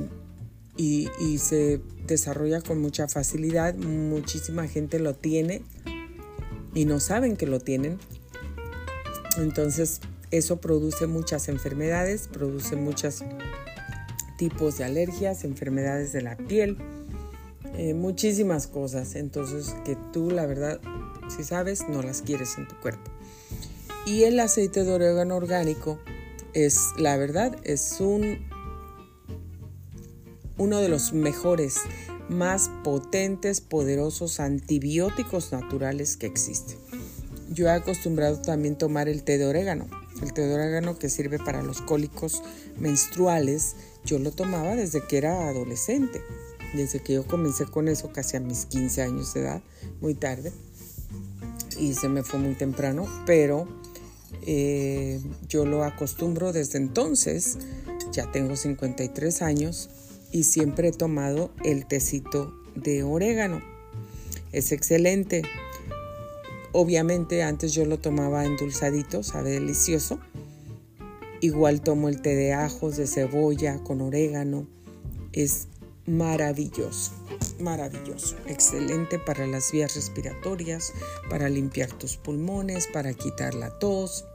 y, 0.76 1.08
y 1.20 1.38
se 1.38 1.80
desarrolla 2.06 2.60
con 2.60 2.80
mucha 2.80 3.06
facilidad, 3.08 3.74
muchísima 3.76 4.66
gente 4.66 4.98
lo 4.98 5.14
tiene 5.14 5.62
y 6.74 6.84
no 6.84 7.00
saben 7.00 7.36
que 7.36 7.46
lo 7.46 7.60
tienen. 7.60 7.98
Entonces 9.38 10.00
eso 10.30 10.60
produce 10.60 11.06
muchas 11.06 11.48
enfermedades, 11.48 12.28
produce 12.28 12.76
muchos 12.76 13.22
tipos 14.36 14.78
de 14.78 14.84
alergias, 14.84 15.44
enfermedades 15.44 16.12
de 16.12 16.22
la 16.22 16.36
piel, 16.36 16.76
eh, 17.76 17.94
muchísimas 17.94 18.66
cosas. 18.66 19.14
Entonces 19.14 19.74
que 19.84 19.96
tú 20.12 20.30
la 20.30 20.46
verdad, 20.46 20.80
si 21.34 21.44
sabes, 21.44 21.88
no 21.88 22.02
las 22.02 22.22
quieres 22.22 22.58
en 22.58 22.68
tu 22.68 22.76
cuerpo. 22.76 23.10
Y 24.06 24.24
el 24.24 24.38
aceite 24.38 24.84
de 24.84 24.92
orégano 24.92 25.36
orgánico 25.36 25.98
es, 26.52 26.90
la 26.96 27.16
verdad, 27.16 27.56
es 27.64 27.96
un, 28.00 28.46
uno 30.58 30.80
de 30.80 30.88
los 30.88 31.12
mejores, 31.12 31.80
más 32.28 32.70
potentes, 32.82 33.60
poderosos 33.60 34.40
antibióticos 34.40 35.52
naturales 35.52 36.16
que 36.16 36.26
existen. 36.26 36.78
Yo 37.50 37.66
he 37.66 37.70
acostumbrado 37.70 38.40
también 38.40 38.76
tomar 38.76 39.08
el 39.08 39.22
té 39.22 39.38
de 39.38 39.46
orégano. 39.46 39.86
El 40.22 40.52
orégano 40.52 40.98
que 40.98 41.10
sirve 41.10 41.38
para 41.38 41.62
los 41.62 41.80
cólicos 41.82 42.42
menstruales, 42.78 43.76
yo 44.04 44.18
lo 44.18 44.32
tomaba 44.32 44.74
desde 44.74 45.02
que 45.02 45.18
era 45.18 45.48
adolescente, 45.48 46.22
desde 46.74 47.00
que 47.00 47.14
yo 47.14 47.26
comencé 47.26 47.66
con 47.66 47.88
eso 47.88 48.12
casi 48.12 48.36
a 48.36 48.40
mis 48.40 48.66
15 48.66 49.02
años 49.02 49.34
de 49.34 49.40
edad, 49.40 49.62
muy 50.00 50.14
tarde, 50.14 50.52
y 51.78 51.94
se 51.94 52.08
me 52.08 52.22
fue 52.22 52.38
muy 52.38 52.54
temprano, 52.54 53.06
pero 53.26 53.68
eh, 54.42 55.20
yo 55.48 55.66
lo 55.66 55.84
acostumbro 55.84 56.52
desde 56.52 56.78
entonces, 56.78 57.58
ya 58.12 58.30
tengo 58.32 58.56
53 58.56 59.42
años 59.42 59.90
y 60.32 60.44
siempre 60.44 60.88
he 60.88 60.92
tomado 60.92 61.50
el 61.64 61.86
tecito 61.86 62.54
de 62.74 63.02
orégano. 63.02 63.62
Es 64.52 64.72
excelente, 64.72 65.42
Obviamente 66.78 67.42
antes 67.42 67.72
yo 67.72 67.86
lo 67.86 67.98
tomaba 67.98 68.44
endulzadito, 68.44 69.22
sabe 69.22 69.52
delicioso. 69.52 70.20
Igual 71.40 71.80
tomo 71.80 72.10
el 72.10 72.20
té 72.20 72.36
de 72.36 72.52
ajos, 72.52 72.98
de 72.98 73.06
cebolla, 73.06 73.82
con 73.82 74.02
orégano. 74.02 74.66
Es 75.32 75.68
maravilloso, 76.04 77.12
maravilloso. 77.60 78.36
Excelente 78.46 79.18
para 79.18 79.46
las 79.46 79.72
vías 79.72 79.94
respiratorias, 79.94 80.92
para 81.30 81.48
limpiar 81.48 81.90
tus 81.92 82.18
pulmones, 82.18 82.88
para 82.88 83.14
quitar 83.14 83.54
la 83.54 83.70
tos. 83.78 84.26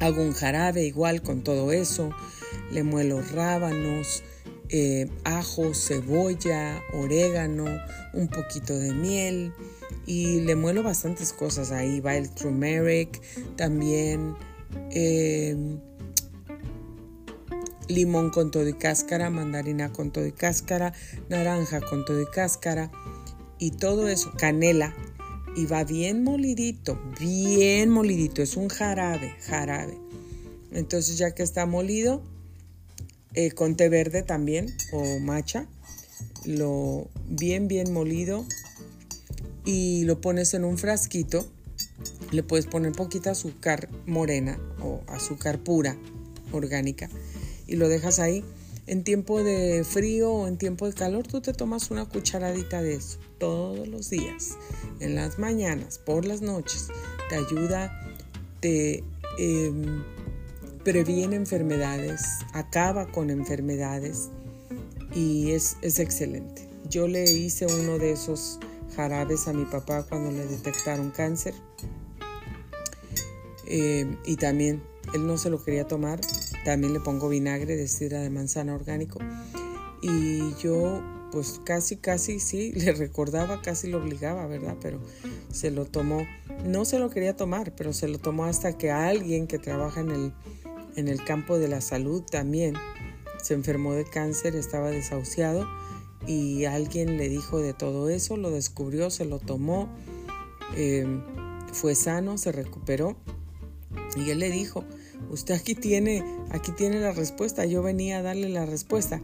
Hago 0.00 0.22
un 0.22 0.32
jarabe 0.32 0.86
igual 0.86 1.20
con 1.20 1.44
todo 1.44 1.72
eso. 1.72 2.08
Le 2.72 2.84
muelo 2.84 3.20
rábanos, 3.20 4.22
eh, 4.70 5.10
ajo, 5.24 5.74
cebolla, 5.74 6.80
orégano, 6.94 7.66
un 8.14 8.28
poquito 8.28 8.78
de 8.78 8.94
miel 8.94 9.52
y 10.10 10.40
le 10.40 10.56
muelo 10.56 10.82
bastantes 10.82 11.32
cosas. 11.32 11.70
Ahí 11.70 12.00
va 12.00 12.16
el 12.16 12.30
turmeric, 12.30 13.22
también 13.54 14.34
eh, 14.90 15.56
limón 17.86 18.30
con 18.30 18.50
todo 18.50 18.68
y 18.68 18.72
cáscara, 18.72 19.30
mandarina 19.30 19.92
con 19.92 20.10
todo 20.10 20.26
y 20.26 20.32
cáscara, 20.32 20.92
naranja 21.28 21.80
con 21.80 22.04
todo 22.04 22.20
y 22.20 22.26
cáscara 22.26 22.90
y 23.60 23.70
todo 23.70 24.08
eso, 24.08 24.32
canela. 24.36 24.92
Y 25.54 25.66
va 25.66 25.84
bien 25.84 26.24
molidito, 26.24 27.00
bien 27.20 27.88
molidito, 27.90 28.42
es 28.42 28.56
un 28.56 28.68
jarabe, 28.68 29.36
jarabe. 29.46 29.96
Entonces 30.72 31.18
ya 31.18 31.36
que 31.36 31.44
está 31.44 31.66
molido, 31.66 32.20
eh, 33.34 33.52
con 33.52 33.76
té 33.76 33.88
verde 33.88 34.24
también 34.24 34.74
o 34.92 35.20
macha, 35.20 35.68
lo 36.44 37.08
bien, 37.28 37.68
bien 37.68 37.92
molido, 37.92 38.44
y 39.70 40.04
lo 40.04 40.20
pones 40.20 40.52
en 40.54 40.64
un 40.64 40.78
frasquito. 40.78 41.46
Le 42.32 42.42
puedes 42.42 42.66
poner 42.66 42.92
poquita 42.92 43.30
azúcar 43.30 43.88
morena 44.06 44.58
o 44.82 45.00
azúcar 45.06 45.60
pura, 45.60 45.96
orgánica, 46.52 47.08
y 47.66 47.76
lo 47.76 47.88
dejas 47.88 48.18
ahí. 48.18 48.44
En 48.86 49.04
tiempo 49.04 49.44
de 49.44 49.84
frío 49.84 50.32
o 50.32 50.48
en 50.48 50.58
tiempo 50.58 50.86
de 50.86 50.92
calor, 50.92 51.26
tú 51.26 51.40
te 51.40 51.52
tomas 51.52 51.92
una 51.92 52.04
cucharadita 52.06 52.82
de 52.82 52.94
eso 52.94 53.18
todos 53.38 53.86
los 53.86 54.10
días, 54.10 54.56
en 54.98 55.14
las 55.14 55.38
mañanas, 55.38 55.98
por 55.98 56.24
las 56.24 56.42
noches. 56.42 56.88
Te 57.28 57.36
ayuda, 57.36 57.92
te 58.58 59.04
em, 59.38 60.02
previene 60.82 61.36
enfermedades, 61.36 62.22
acaba 62.52 63.06
con 63.06 63.30
enfermedades 63.30 64.30
y 65.14 65.52
es, 65.52 65.76
es 65.82 66.00
excelente. 66.00 66.68
Yo 66.88 67.06
le 67.06 67.22
hice 67.30 67.66
uno 67.66 67.98
de 67.98 68.12
esos 68.12 68.58
jarabes 68.94 69.48
a 69.48 69.52
mi 69.52 69.64
papá 69.64 70.04
cuando 70.04 70.30
le 70.30 70.46
detectaron 70.46 71.10
cáncer. 71.10 71.54
Eh, 73.66 74.16
y 74.26 74.36
también 74.36 74.82
él 75.14 75.26
no 75.26 75.38
se 75.38 75.50
lo 75.50 75.62
quería 75.62 75.86
tomar. 75.86 76.20
También 76.64 76.92
le 76.92 77.00
pongo 77.00 77.28
vinagre 77.28 77.76
de 77.76 77.88
sidra 77.88 78.20
de 78.20 78.30
manzana 78.30 78.74
orgánico. 78.74 79.18
Y 80.02 80.54
yo 80.56 81.02
pues 81.30 81.60
casi, 81.64 81.96
casi 81.96 82.40
sí, 82.40 82.72
le 82.74 82.92
recordaba, 82.92 83.62
casi 83.62 83.88
lo 83.88 83.98
obligaba, 83.98 84.46
¿verdad? 84.46 84.76
Pero 84.80 85.00
se 85.52 85.70
lo 85.70 85.86
tomó, 85.86 86.26
no 86.64 86.84
se 86.84 86.98
lo 86.98 87.10
quería 87.10 87.36
tomar, 87.36 87.74
pero 87.74 87.92
se 87.92 88.08
lo 88.08 88.18
tomó 88.18 88.44
hasta 88.44 88.76
que 88.76 88.90
alguien 88.90 89.46
que 89.46 89.58
trabaja 89.58 90.00
en 90.00 90.10
el, 90.10 90.32
en 90.96 91.08
el 91.08 91.24
campo 91.24 91.58
de 91.58 91.68
la 91.68 91.80
salud 91.80 92.22
también 92.22 92.74
se 93.42 93.54
enfermó 93.54 93.94
de 93.94 94.04
cáncer, 94.04 94.54
estaba 94.56 94.90
desahuciado 94.90 95.66
y 96.26 96.64
alguien 96.64 97.16
le 97.16 97.28
dijo 97.28 97.58
de 97.58 97.72
todo 97.72 98.08
eso, 98.08 98.36
lo 98.36 98.50
descubrió, 98.50 99.10
se 99.10 99.24
lo 99.24 99.38
tomó, 99.38 99.88
eh, 100.76 101.06
fue 101.72 101.94
sano, 101.94 102.38
se 102.38 102.52
recuperó 102.52 103.16
y 104.16 104.30
él 104.30 104.40
le 104.40 104.50
dijo, 104.50 104.84
usted 105.30 105.54
aquí 105.54 105.74
tiene, 105.74 106.24
aquí 106.50 106.72
tiene 106.72 107.00
la 107.00 107.12
respuesta, 107.12 107.64
yo 107.64 107.82
venía 107.82 108.18
a 108.18 108.22
darle 108.22 108.48
la 108.48 108.66
respuesta. 108.66 109.20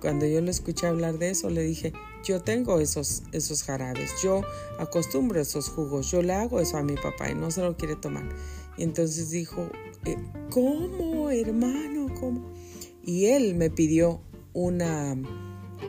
Cuando 0.00 0.26
yo 0.26 0.40
le 0.40 0.50
escuché 0.50 0.86
hablar 0.86 1.18
de 1.18 1.30
eso, 1.30 1.50
le 1.50 1.62
dije, 1.62 1.92
yo 2.24 2.40
tengo 2.40 2.80
esos, 2.80 3.22
esos 3.32 3.62
jarabes, 3.62 4.10
yo 4.22 4.42
acostumbro 4.78 5.40
esos 5.40 5.68
jugos, 5.68 6.10
yo 6.10 6.22
le 6.22 6.32
hago 6.32 6.60
eso 6.60 6.78
a 6.78 6.82
mi 6.82 6.94
papá 6.94 7.30
y 7.30 7.34
no 7.34 7.50
se 7.50 7.60
lo 7.60 7.76
quiere 7.76 7.96
tomar. 7.96 8.26
Y 8.78 8.82
entonces 8.82 9.30
dijo, 9.30 9.68
eh, 10.06 10.16
¿cómo, 10.48 11.30
hermano? 11.30 12.06
¿Cómo? 12.18 12.50
Y 13.04 13.26
él 13.26 13.54
me 13.56 13.68
pidió 13.68 14.22
una 14.54 15.16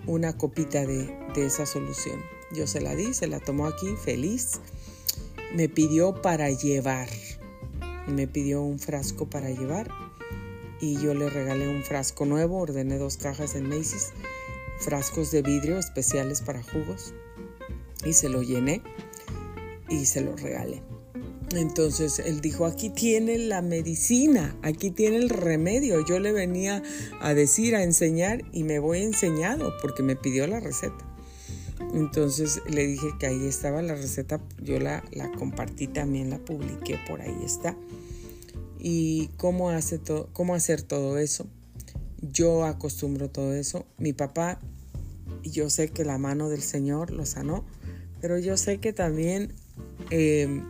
una 0.06 0.38
copita 0.38 0.86
de, 0.86 1.14
esa 1.36 1.66
solución. 1.66 2.22
Yo 2.52 2.68
se 2.68 2.82
la 2.82 2.96
di, 2.96 3.14
se 3.14 3.28
la 3.28 3.40
tomó 3.40 3.68
aquí 3.68 3.96
feliz. 3.96 4.60
Me 5.56 5.70
pidió 5.70 6.22
para 6.22 6.50
llevar. 6.50 7.10
Me 8.08 8.28
pidió 8.28 8.62
un 8.62 8.80
frasco 8.80 9.30
para 9.30 9.50
llevar 9.50 9.90
y 10.80 11.00
yo 11.00 11.14
le 11.14 11.30
regalé 11.30 11.68
un 11.70 11.84
frasco 11.84 12.26
nuevo, 12.26 12.58
ordené 12.58 12.98
dos 12.98 13.18
cajas 13.18 13.56
en 13.56 13.70
Macy's. 13.70 14.12
frascos 14.80 15.30
de 15.32 15.44
vidrio 15.44 15.78
especiales 15.78 16.42
para 16.42 16.64
jugos 16.64 17.14
y 18.04 18.14
se 18.14 18.30
lo 18.30 18.42
llené 18.42 18.82
y 19.88 20.06
se 20.06 20.22
lo 20.22 20.36
regalé. 20.36 20.82
Entonces 21.54 22.20
él 22.20 22.40
dijo, 22.40 22.66
aquí 22.66 22.90
tiene 22.90 23.38
la 23.38 23.62
medicina, 23.62 24.56
aquí 24.62 24.92
tiene 24.92 25.18
el 25.18 25.30
remedio. 25.30 26.06
Yo 26.06 26.20
le 26.20 26.32
venía 26.32 26.82
a 27.20 27.34
decir, 27.34 27.76
a 27.76 27.84
enseñar 27.84 28.44
y 28.54 28.64
me 28.64 28.80
voy 28.80 29.02
enseñado 29.02 29.74
porque 29.82 30.04
me 30.04 30.16
pidió 30.16 30.48
la 30.48 30.60
receta. 30.60 31.06
Entonces 31.94 32.62
le 32.70 32.88
dije 32.88 33.08
que 33.20 33.28
ahí 33.28 33.46
estaba 33.46 33.82
la 33.82 33.96
receta, 33.96 34.40
yo 34.62 34.80
la, 34.80 35.04
la 35.12 35.32
compartí 35.32 35.88
también, 35.88 36.30
la 36.30 36.38
publiqué, 36.40 36.98
por 37.08 37.22
ahí 37.22 37.36
está. 37.44 37.76
Y 38.80 39.30
cómo, 39.38 39.70
hace 39.70 39.98
todo, 39.98 40.30
cómo 40.32 40.56
hacer 40.56 40.82
todo 40.82 41.18
eso. 41.18 41.48
Yo 42.22 42.66
acostumbro 42.66 43.30
todo 43.30 43.54
eso. 43.54 43.86
Mi 43.98 44.14
papá, 44.14 44.60
yo 45.44 45.70
sé 45.70 45.90
que 45.90 46.06
la 46.06 46.18
mano 46.18 46.50
del 46.50 46.62
Señor 46.62 47.12
lo 47.12 47.26
sanó, 47.26 47.66
pero 48.22 48.38
yo 48.38 48.56
sé 48.58 48.78
que 48.78 48.94
también 48.94 49.54
eh, 50.12 50.62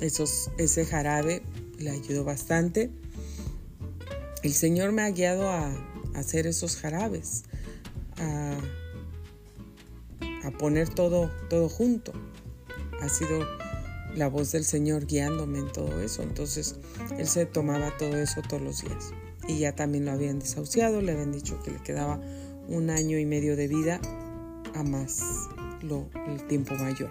esos, 0.00 0.50
ese 0.58 0.84
jarabe 0.84 1.42
le 1.78 1.90
ayudó 1.90 2.24
bastante. 2.24 2.90
El 4.42 4.52
Señor 4.52 4.92
me 4.92 5.02
ha 5.02 5.10
guiado 5.10 5.48
a, 5.48 5.72
hacer 6.14 6.46
esos 6.46 6.76
jarabes, 6.76 7.44
a, 8.16 8.56
poner 10.58 10.88
todo, 10.88 11.30
todo 11.50 11.68
junto. 11.68 12.12
Ha 13.02 13.08
sido 13.08 13.46
la 14.14 14.28
voz 14.28 14.52
del 14.52 14.64
Señor 14.64 15.06
guiándome 15.06 15.58
en 15.58 15.70
todo 15.70 16.00
eso. 16.00 16.22
Entonces 16.22 16.76
Él 17.18 17.26
se 17.26 17.44
tomaba 17.44 17.94
todo 17.98 18.16
eso 18.16 18.40
todos 18.48 18.62
los 18.62 18.82
días. 18.82 19.12
Y 19.48 19.58
ya 19.58 19.74
también 19.74 20.06
lo 20.06 20.12
habían 20.12 20.38
desahuciado, 20.38 21.02
le 21.02 21.12
habían 21.12 21.32
dicho 21.32 21.62
que 21.62 21.70
le 21.72 21.82
quedaba 21.82 22.20
un 22.68 22.90
año 22.90 23.18
y 23.18 23.26
medio 23.26 23.54
de 23.56 23.68
vida 23.68 24.00
a 24.74 24.82
más 24.82 25.20
lo, 25.82 26.08
el 26.26 26.46
tiempo 26.46 26.74
mayor. 26.74 27.10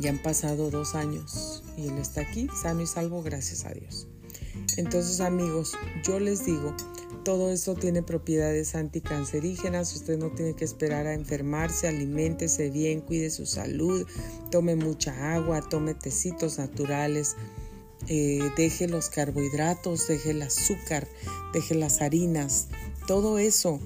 Ya 0.00 0.10
han 0.10 0.22
pasado 0.22 0.70
dos 0.70 0.94
años 0.94 1.62
y 1.76 1.88
Él 1.88 1.98
está 1.98 2.22
aquí, 2.22 2.48
sano 2.62 2.82
y 2.82 2.86
salvo, 2.86 3.22
gracias 3.22 3.64
a 3.64 3.72
Dios. 3.72 4.06
Entonces 4.76 5.20
amigos, 5.20 5.74
yo 6.04 6.20
les 6.20 6.44
digo, 6.44 6.74
todo 7.24 7.52
esto 7.52 7.74
tiene 7.74 8.02
propiedades 8.02 8.74
anticancerígenas, 8.74 9.94
usted 9.94 10.18
no 10.18 10.30
tiene 10.30 10.54
que 10.54 10.64
esperar 10.64 11.06
a 11.06 11.14
enfermarse, 11.14 11.88
aliméntese 11.88 12.70
bien, 12.70 13.00
cuide 13.00 13.30
su 13.30 13.46
salud, 13.46 14.06
tome 14.50 14.76
mucha 14.76 15.34
agua, 15.34 15.60
tome 15.60 15.94
tecitos 15.94 16.58
naturales, 16.58 17.36
eh, 18.06 18.40
deje 18.56 18.88
los 18.88 19.10
carbohidratos, 19.10 20.08
deje 20.08 20.30
el 20.30 20.42
azúcar, 20.42 21.08
deje 21.52 21.74
las 21.74 22.00
harinas, 22.00 22.68
todo 23.06 23.38
eso 23.38 23.80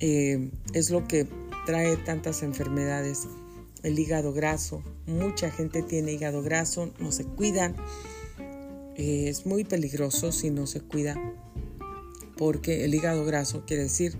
eh, 0.00 0.50
es 0.72 0.90
lo 0.90 1.08
que 1.08 1.26
trae 1.66 1.96
tantas 1.96 2.42
enfermedades 2.42 3.26
el 3.82 3.98
hígado 3.98 4.32
graso. 4.32 4.82
Mucha 5.06 5.50
gente 5.50 5.82
tiene 5.82 6.12
hígado 6.12 6.42
graso, 6.42 6.92
no 6.98 7.12
se 7.12 7.24
cuidan. 7.24 7.76
Eh, 8.96 9.28
es 9.28 9.46
muy 9.46 9.64
peligroso 9.64 10.32
si 10.32 10.50
no 10.50 10.66
se 10.66 10.80
cuida 10.80 11.16
porque 12.36 12.84
el 12.84 12.94
hígado 12.94 13.24
graso 13.24 13.64
quiere 13.66 13.84
decir 13.84 14.18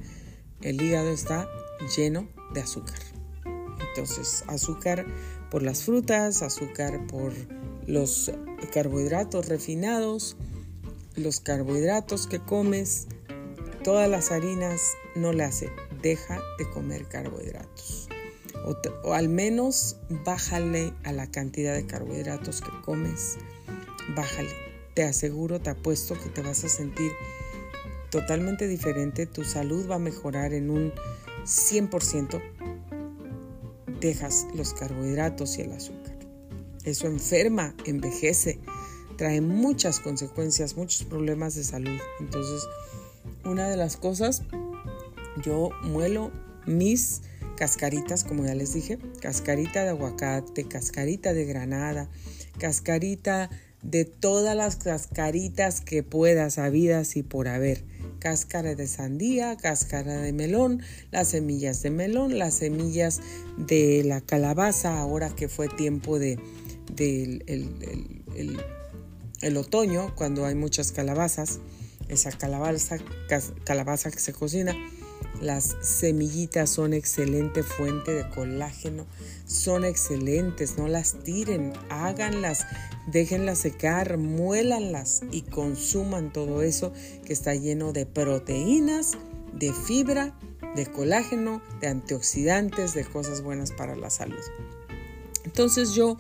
el 0.63 0.81
hígado 0.81 1.11
está 1.11 1.49
lleno 1.97 2.29
de 2.55 2.61
azúcar. 2.61 2.99
Entonces, 3.89 4.45
azúcar 4.47 5.07
por 5.51 5.63
las 5.63 5.85
frutas, 5.85 6.43
azúcar 6.43 7.07
por 7.07 7.33
los 7.87 8.33
carbohidratos 8.73 9.49
refinados, 9.49 10.37
los 11.15 11.41
carbohidratos 11.41 12.27
que 12.27 12.41
comes, 12.41 13.07
todas 13.85 14.09
las 14.09 14.31
harinas 14.31 14.81
no 15.15 15.33
le 15.33 15.45
hace. 15.45 15.71
Deja 16.03 16.41
de 16.59 16.69
comer 16.71 17.07
carbohidratos 17.07 18.09
o, 19.05 19.15
al 19.15 19.29
menos 19.29 19.97
bájale 20.25 20.93
a 21.05 21.13
la 21.13 21.31
cantidad 21.31 21.75
de 21.75 21.87
carbohidratos 21.87 22.61
que 22.61 22.71
comes, 22.85 23.39
bájale. 24.15 24.51
Te 24.95 25.05
aseguro, 25.05 25.61
te 25.61 25.71
apuesto 25.71 26.15
que 26.15 26.31
te 26.31 26.43
vas 26.43 26.65
a 26.65 26.69
sentir 26.69 27.13
totalmente 28.11 28.67
diferente, 28.67 29.27
tu 29.27 29.45
salud 29.45 29.89
va 29.89 29.97
a 29.97 30.01
mejorar 30.01 30.53
en 30.53 30.71
un 30.71 30.93
100%. 31.45 32.43
Dejas 34.01 34.47
los 34.55 34.75
carbohidratos 34.75 35.59
y 35.59 35.63
el 35.63 35.73
azúcar. 35.73 36.17
Eso 36.85 37.07
enferma, 37.07 37.75
envejece, 37.85 38.59
trae 39.17 39.41
muchas 39.41 40.01
consecuencias, 40.01 40.77
muchos 40.77 41.05
problemas 41.05 41.55
de 41.55 41.65
salud. 41.65 41.99
Entonces, 42.21 42.63
una 43.45 43.69
de 43.69 43.77
las 43.77 43.97
cosas, 43.97 44.43
yo 45.43 45.71
muelo 45.83 46.31
mis 46.67 47.23
cascaritas, 47.57 48.23
como 48.23 48.45
ya 48.45 48.55
les 48.55 48.75
dije, 48.75 48.99
cascarita 49.21 49.83
de 49.83 49.91
aguacate, 49.91 50.65
cascarita 50.69 51.33
de 51.33 51.45
granada, 51.45 52.09
cascarita 52.59 53.51
de 53.83 54.05
todas 54.05 54.57
las 54.57 54.77
cascaritas 54.77 55.81
que 55.81 56.03
puedas, 56.03 56.59
habidas 56.59 57.17
y 57.17 57.23
por 57.23 57.49
haber. 57.49 57.85
Cáscara 58.19 58.75
de 58.75 58.87
sandía, 58.87 59.57
cáscara 59.57 60.21
de 60.21 60.33
melón, 60.33 60.83
las 61.11 61.29
semillas 61.29 61.83
de 61.83 61.91
melón, 61.91 62.39
las 62.39 62.55
semillas 62.55 63.21
de 63.57 64.03
la 64.05 64.21
calabaza, 64.21 64.99
ahora 64.99 65.31
que 65.31 65.49
fue 65.49 65.69
tiempo 65.69 66.19
de, 66.19 66.39
el, 69.43 69.57
otoño, 69.57 70.15
cuando 70.17 70.47
hay 70.47 70.55
muchas 70.55 70.93
calabazas, 70.93 71.61
esa 72.09 72.33
calabaza, 72.33 72.99
calabaza 73.65 74.11
que 74.11 74.19
se 74.19 74.33
cocina 74.33 74.75
las 75.41 75.77
semillitas 75.83 76.71
son 76.71 76.93
excelente 76.93 77.63
fuente 77.63 78.13
de 78.13 78.29
colágeno, 78.31 79.07
son 79.47 79.85
excelentes, 79.85 80.79
no 80.79 80.89
las 80.89 81.15
tiren, 81.23 81.73
háganlas, 81.89 82.67
déjenlas 83.07 83.59
secar, 83.59 84.19
muélanlas 84.19 85.23
y 85.31 85.43
consuman 85.43 86.33
todo 86.33 86.63
eso 86.63 86.93
que 87.25 87.33
está 87.33 87.55
lleno 87.55 87.93
de 87.93 88.07
proteínas, 88.07 89.13
de 89.53 89.73
fibra, 89.73 90.39
de 90.75 90.87
colágeno, 90.87 91.63
de 91.81 91.89
antioxidantes, 91.89 92.95
de 92.95 93.05
cosas 93.05 93.43
buenas 93.43 93.73
para 93.73 93.97
la 93.97 94.11
salud. 94.11 94.43
Entonces 95.45 95.95
yo 95.95 96.17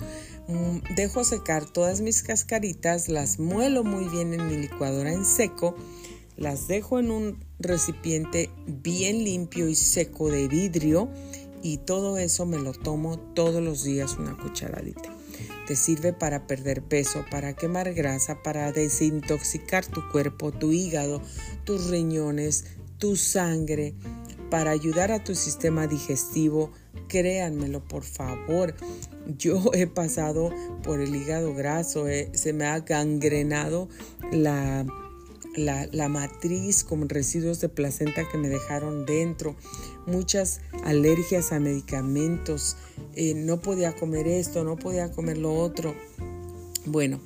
mm, 0.48 0.94
dejo 0.94 1.24
secar 1.24 1.66
todas 1.66 2.00
mis 2.00 2.22
cascaritas, 2.22 3.08
las 3.08 3.38
muelo 3.38 3.84
muy 3.84 4.08
bien 4.08 4.32
en 4.32 4.48
mi 4.48 4.56
licuadora 4.56 5.12
en 5.12 5.24
seco, 5.24 5.76
las 6.36 6.68
dejo 6.68 6.98
en 6.98 7.10
un 7.10 7.44
recipiente 7.58 8.50
bien 8.66 9.24
limpio 9.24 9.68
y 9.68 9.74
seco 9.74 10.30
de 10.30 10.48
vidrio 10.48 11.08
y 11.62 11.78
todo 11.78 12.18
eso 12.18 12.46
me 12.46 12.58
lo 12.58 12.72
tomo 12.72 13.18
todos 13.18 13.62
los 13.62 13.82
días 13.82 14.16
una 14.18 14.36
cucharadita. 14.36 15.12
Te 15.66 15.74
sirve 15.74 16.12
para 16.12 16.46
perder 16.46 16.82
peso, 16.82 17.24
para 17.28 17.54
quemar 17.54 17.92
grasa, 17.92 18.42
para 18.42 18.70
desintoxicar 18.70 19.84
tu 19.84 20.08
cuerpo, 20.10 20.52
tu 20.52 20.70
hígado, 20.70 21.20
tus 21.64 21.88
riñones, 21.88 22.66
tu 22.98 23.16
sangre, 23.16 23.94
para 24.48 24.70
ayudar 24.70 25.10
a 25.10 25.24
tu 25.24 25.34
sistema 25.34 25.88
digestivo. 25.88 26.70
Créanmelo, 27.08 27.82
por 27.82 28.04
favor. 28.04 28.74
Yo 29.36 29.72
he 29.74 29.88
pasado 29.88 30.52
por 30.84 31.00
el 31.00 31.16
hígado 31.16 31.52
graso, 31.52 32.06
eh, 32.06 32.30
se 32.32 32.52
me 32.52 32.64
ha 32.66 32.78
gangrenado 32.80 33.88
la 34.30 34.86
la, 35.56 36.08
matriz 36.08 36.84
con 36.84 37.08
residuos 37.08 37.60
de 37.60 37.68
placenta 37.68 38.28
que 38.28 38.38
me 38.38 38.48
dejaron 38.48 39.06
dentro, 39.06 39.56
muchas 40.06 40.60
alergias 40.84 41.52
a 41.52 41.60
medicamentos, 41.60 42.76
eh, 43.14 43.34
no 43.34 43.60
podía 43.60 43.94
comer 43.94 44.28
esto, 44.28 44.64
no 44.64 44.76
podía 44.76 45.10
comer 45.10 45.38
lo 45.38 45.54
otro. 45.54 45.94
Bueno, 46.84 47.20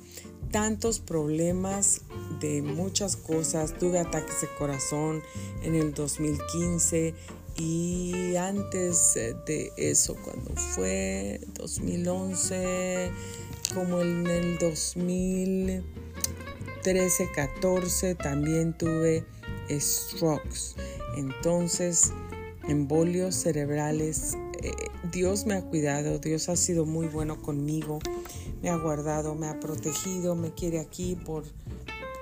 tantos 0.51 0.99
problemas 0.99 2.01
de 2.39 2.61
muchas 2.61 3.15
cosas, 3.15 3.77
tuve 3.77 3.99
ataques 3.99 4.41
de 4.41 4.47
corazón 4.57 5.21
en 5.63 5.75
el 5.75 5.93
2015 5.93 7.13
y 7.57 8.35
antes 8.37 9.13
de 9.45 9.71
eso, 9.77 10.15
cuando 10.23 10.55
fue 10.55 11.41
2011, 11.55 13.11
como 13.75 14.01
en 14.01 14.25
el 14.27 14.57
2000 14.57 15.83
13, 16.81 17.31
14 17.31 18.15
también 18.15 18.75
tuve 18.77 19.25
strokes. 19.69 20.75
Entonces, 21.15 22.11
embolios 22.67 23.35
cerebrales. 23.35 24.35
Eh, 24.63 24.71
Dios 25.11 25.45
me 25.45 25.55
ha 25.55 25.61
cuidado, 25.63 26.19
Dios 26.19 26.49
ha 26.49 26.55
sido 26.55 26.85
muy 26.85 27.07
bueno 27.07 27.41
conmigo, 27.41 27.99
me 28.61 28.69
ha 28.69 28.77
guardado, 28.77 29.35
me 29.35 29.47
ha 29.47 29.59
protegido, 29.59 30.35
me 30.35 30.53
quiere 30.53 30.79
aquí 30.79 31.15
por, 31.15 31.43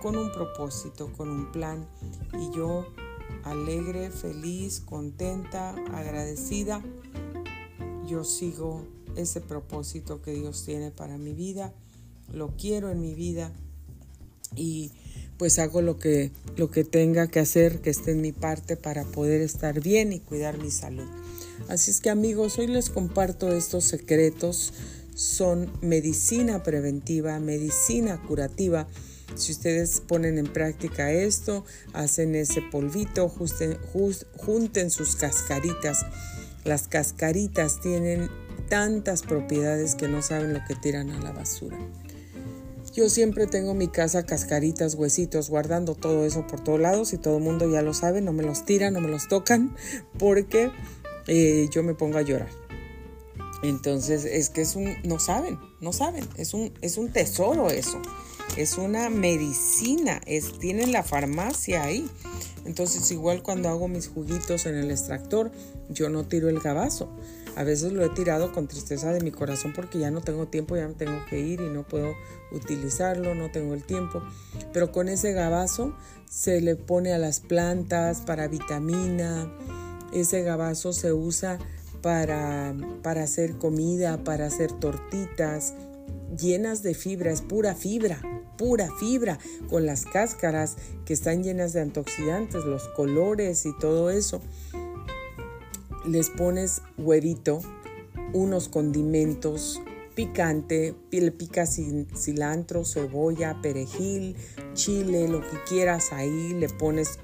con 0.02 0.18
un 0.18 0.32
propósito, 0.32 1.12
con 1.14 1.30
un 1.30 1.52
plan. 1.52 1.88
Y 2.34 2.56
yo 2.56 2.86
alegre, 3.44 4.10
feliz, 4.10 4.82
contenta, 4.82 5.76
agradecida, 5.94 6.84
yo 8.08 8.24
sigo 8.24 8.86
ese 9.16 9.42
propósito 9.42 10.22
que 10.22 10.32
Dios 10.32 10.64
tiene 10.66 10.92
para 10.92 11.18
mi 11.18 11.34
vida, 11.34 11.74
lo 12.32 12.56
quiero 12.58 12.90
en 12.90 13.02
mi 13.02 13.14
vida 13.14 13.52
y 14.56 14.92
pues 15.38 15.58
hago 15.58 15.82
lo 15.82 15.98
que, 15.98 16.32
lo 16.58 16.70
que 16.70 16.84
tenga 16.84 17.28
que 17.28 17.40
hacer, 17.40 17.80
que 17.80 17.90
esté 17.90 18.12
en 18.12 18.22
mi 18.22 18.34
parte 18.34 18.76
para 18.76 19.06
poder 19.06 19.42
estar 19.42 19.80
bien 19.80 20.12
y 20.12 20.20
cuidar 20.20 20.58
mi 20.58 20.70
salud. 20.70 21.08
Así 21.70 21.92
es 21.92 22.02
que 22.02 22.10
amigos, 22.10 22.58
hoy 22.60 22.68
les 22.68 22.90
comparto 22.90 23.56
estos 23.56 23.86
secretos. 23.86 24.74
Son 25.16 25.72
medicina 25.82 26.64
preventiva, 26.64 27.40
medicina 27.40 28.22
curativa. 28.22 28.88
Si 29.36 29.52
ustedes 29.52 30.02
ponen 30.02 30.38
en 30.38 30.48
práctica 30.48 31.12
esto, 31.12 31.64
hacen 31.94 32.36
ese 32.36 32.62
polvito, 32.62 33.30
junten 33.30 34.90
sus 34.90 35.16
cascaritas. 35.16 36.06
Las 36.66 36.88
cascaritas 36.88 37.80
tienen 37.80 38.30
tantas 38.70 39.24
propiedades 39.24 39.96
que 39.96 40.08
no 40.08 40.22
saben 40.22 40.54
lo 40.54 40.60
que 40.68 40.76
tiran 40.76 41.12
a 41.12 41.20
la 41.20 41.32
basura. 41.32 41.78
Yo 42.94 43.10
siempre 43.10 43.46
tengo 43.46 43.74
mi 43.74 43.88
casa 43.88 44.26
cascaritas, 44.26 44.96
huesitos, 44.96 45.50
guardando 45.50 45.96
todo 45.96 46.26
eso 46.26 46.48
por 46.48 46.64
todos 46.64 46.80
lados 46.80 47.14
y 47.14 47.18
todo 47.18 47.38
el 47.38 47.44
mundo 47.44 47.70
ya 47.70 47.82
lo 47.82 47.94
sabe, 47.94 48.22
no 48.22 48.34
me 48.34 48.44
los 48.44 48.66
tiran, 48.66 48.94
no 48.94 49.02
me 49.02 49.10
los 49.10 49.28
tocan, 49.28 49.76
porque 50.18 50.72
eh, 51.28 51.68
yo 51.72 51.84
me 51.84 51.94
pongo 51.94 52.18
a 52.18 52.24
llorar. 52.24 52.50
Entonces 53.62 54.26
es 54.26 54.50
que 54.50 54.62
es 54.62 54.76
un, 54.76 54.96
no 55.04 55.20
saben, 55.20 55.60
no 55.82 55.94
saben, 55.94 56.26
es 56.38 56.54
un, 56.54 56.74
es 56.82 56.98
un 56.98 57.10
tesoro 57.10 57.70
eso, 57.70 58.02
es 58.58 58.78
una 58.78 59.10
medicina, 59.10 60.22
es, 60.26 60.58
tienen 60.60 60.92
la 60.92 61.04
farmacia 61.04 61.84
ahí. 61.84 62.10
Entonces 62.66 63.12
igual 63.12 63.44
cuando 63.44 63.70
hago 63.70 63.88
mis 63.88 64.08
juguitos 64.08 64.66
en 64.66 64.76
el 64.76 64.92
extractor, 64.92 65.52
yo 65.90 66.10
no 66.10 66.26
tiro 66.26 66.50
el 66.50 66.60
gabazo, 66.60 67.10
a 67.56 67.64
veces 67.64 67.94
lo 67.94 68.04
he 68.06 68.10
tirado 68.10 68.52
con 68.52 68.68
tristeza 68.68 69.12
de 69.12 69.22
mi 69.22 69.32
corazón 69.32 69.74
porque 69.74 70.00
ya 70.00 70.12
no 70.12 70.22
tengo 70.22 70.48
tiempo, 70.48 70.76
ya 70.76 70.88
me 70.88 70.94
tengo 70.94 71.26
que 71.30 71.40
ir 71.40 71.62
y 71.62 71.70
no 71.70 71.84
puedo 71.84 72.14
utilizarlo, 72.52 73.36
no 73.36 73.52
tengo 73.52 73.74
el 73.74 73.84
tiempo. 73.84 74.22
Pero 74.74 74.92
con 74.92 75.10
ese 75.10 75.34
gabazo 75.34 75.94
se 76.30 76.62
le 76.62 76.76
pone 76.76 77.14
a 77.14 77.18
las 77.18 77.40
plantas 77.40 78.22
para 78.22 78.48
vitamina. 78.48 79.52
Ese 80.14 80.44
gabazo 80.44 80.94
se 80.94 81.14
usa 81.14 81.60
para, 82.02 82.76
para 83.04 83.24
hacer 83.24 83.58
comida, 83.58 84.24
para 84.24 84.46
hacer 84.46 84.72
tortitas 84.72 85.74
llenas 86.38 86.84
de 86.84 86.94
fibra, 86.94 87.32
es 87.32 87.42
pura 87.42 87.76
fibra, 87.76 88.22
pura 88.58 88.90
fibra, 89.00 89.40
con 89.70 89.86
las 89.86 90.06
cáscaras 90.06 90.78
que 91.06 91.14
están 91.14 91.44
llenas 91.44 91.74
de 91.74 91.82
antioxidantes, 91.82 92.66
los 92.66 92.88
colores 92.90 93.66
y 93.66 93.78
todo 93.80 94.10
eso 94.10 94.42
les 96.10 96.30
pones 96.30 96.82
huevito, 96.98 97.62
unos 98.34 98.68
condimentos, 98.68 99.82
picante, 100.16 100.96
le 101.12 101.32
picas 101.32 101.80
cilantro, 102.16 102.84
cebolla, 102.84 103.62
perejil, 103.62 104.36
chile, 104.74 105.28
lo 105.28 105.42
que 105.42 105.58
quieras 105.68 106.12
ahí, 106.12 106.54
le 106.56 106.68
pones 106.68 107.20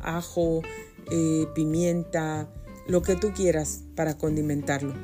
ajo, 0.00 0.62
eh, 1.10 1.46
pimienta, 1.54 2.48
lo 2.86 3.02
que 3.02 3.16
tú 3.16 3.32
quieras 3.32 3.80
para 3.96 4.16
condimentarlo. 4.16 4.94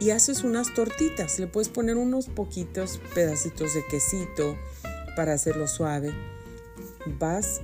Y 0.00 0.10
haces 0.10 0.44
unas 0.44 0.74
tortitas, 0.74 1.40
le 1.40 1.48
puedes 1.48 1.68
poner 1.68 1.96
unos 1.96 2.26
poquitos 2.26 3.00
pedacitos 3.14 3.74
de 3.74 3.84
quesito 3.86 4.56
para 5.16 5.32
hacerlo 5.32 5.66
suave. 5.66 6.12
Vas 7.18 7.62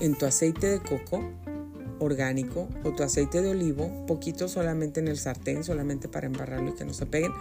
en 0.00 0.16
tu 0.16 0.26
aceite 0.26 0.68
de 0.68 0.80
coco, 0.80 1.22
orgánico 1.98 2.68
o 2.84 2.92
tu 2.92 3.02
aceite 3.02 3.42
de 3.42 3.50
olivo, 3.50 4.06
poquito 4.06 4.48
solamente 4.48 5.00
en 5.00 5.08
el 5.08 5.18
sartén, 5.18 5.64
solamente 5.64 6.08
para 6.08 6.26
embarrarlo 6.26 6.70
y 6.70 6.74
que 6.74 6.84
no 6.84 6.94
se 6.94 7.06
peguen. 7.06 7.32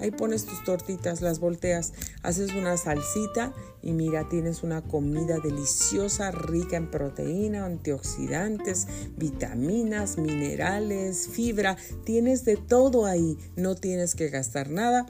Ahí 0.00 0.10
pones 0.10 0.44
tus 0.44 0.62
tortitas, 0.64 1.20
las 1.20 1.38
volteas, 1.38 1.92
haces 2.22 2.54
una 2.54 2.76
salsita 2.76 3.54
y 3.80 3.92
mira, 3.92 4.28
tienes 4.28 4.62
una 4.62 4.82
comida 4.82 5.38
deliciosa, 5.38 6.30
rica 6.32 6.76
en 6.76 6.90
proteína, 6.90 7.64
antioxidantes, 7.64 8.88
vitaminas, 9.16 10.18
minerales, 10.18 11.28
fibra. 11.28 11.76
Tienes 12.04 12.44
de 12.44 12.56
todo 12.56 13.06
ahí, 13.06 13.38
no 13.56 13.76
tienes 13.76 14.14
que 14.14 14.30
gastar 14.30 14.68
nada. 14.68 15.06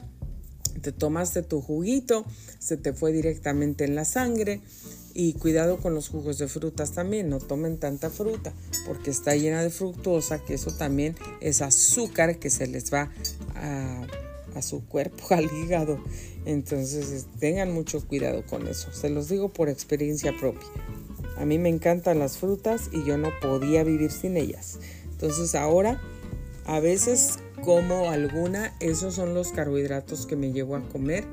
Te 0.81 0.91
tomaste 0.91 1.41
tu 1.41 1.61
juguito, 1.61 2.25
se 2.59 2.77
te 2.77 2.93
fue 2.93 3.11
directamente 3.11 3.85
en 3.85 3.95
la 3.95 4.05
sangre 4.05 4.61
y 5.17 5.31
cuidado 5.33 5.77
con 5.77 5.95
los 5.95 6.09
jugos 6.09 6.37
de 6.37 6.49
frutas 6.49 6.91
también, 6.91 7.29
no 7.29 7.39
tomen 7.39 7.77
tanta 7.77 8.09
fruta 8.09 8.53
porque 8.85 9.11
está 9.11 9.33
llena 9.33 9.63
de 9.63 9.69
fructosa, 9.69 10.43
que 10.43 10.55
eso 10.55 10.71
también 10.71 11.15
es 11.39 11.61
azúcar 11.61 12.37
que 12.37 12.49
se 12.49 12.67
les 12.67 12.93
va 12.93 13.09
a, 13.55 14.61
su 14.61 14.85
cuerpo, 14.85 15.25
al 15.31 15.45
hígado. 15.45 16.03
Entonces 16.45 17.25
tengan 17.39 17.71
mucho 17.71 18.05
cuidado 18.05 18.45
con 18.45 18.67
eso, 18.67 18.91
se 18.91 19.09
los 19.09 19.29
digo 19.29 19.49
por 19.49 19.69
experiencia 19.69 20.33
propia. 20.37 20.67
A 21.37 21.45
mí 21.45 21.57
me 21.59 21.69
encantan 21.69 22.19
las 22.19 22.37
frutas 22.37 22.89
y 22.91 23.03
yo 23.05 23.17
no 23.17 23.29
podía 23.41 23.83
vivir 23.83 24.11
sin 24.11 24.35
ellas. 24.37 24.79
Entonces 25.11 25.55
ahora 25.55 26.01
a 26.65 26.79
veces 26.81 27.39
como 27.65 28.09
alguna, 28.11 28.73
esos 28.79 29.15
son 29.15 29.33
los 29.33 29.51
carbohidratos 29.51 30.25
que 30.25 30.35
me 30.35 30.53
llevo 30.53 30.75
a 30.75 30.81
comer 30.87 31.25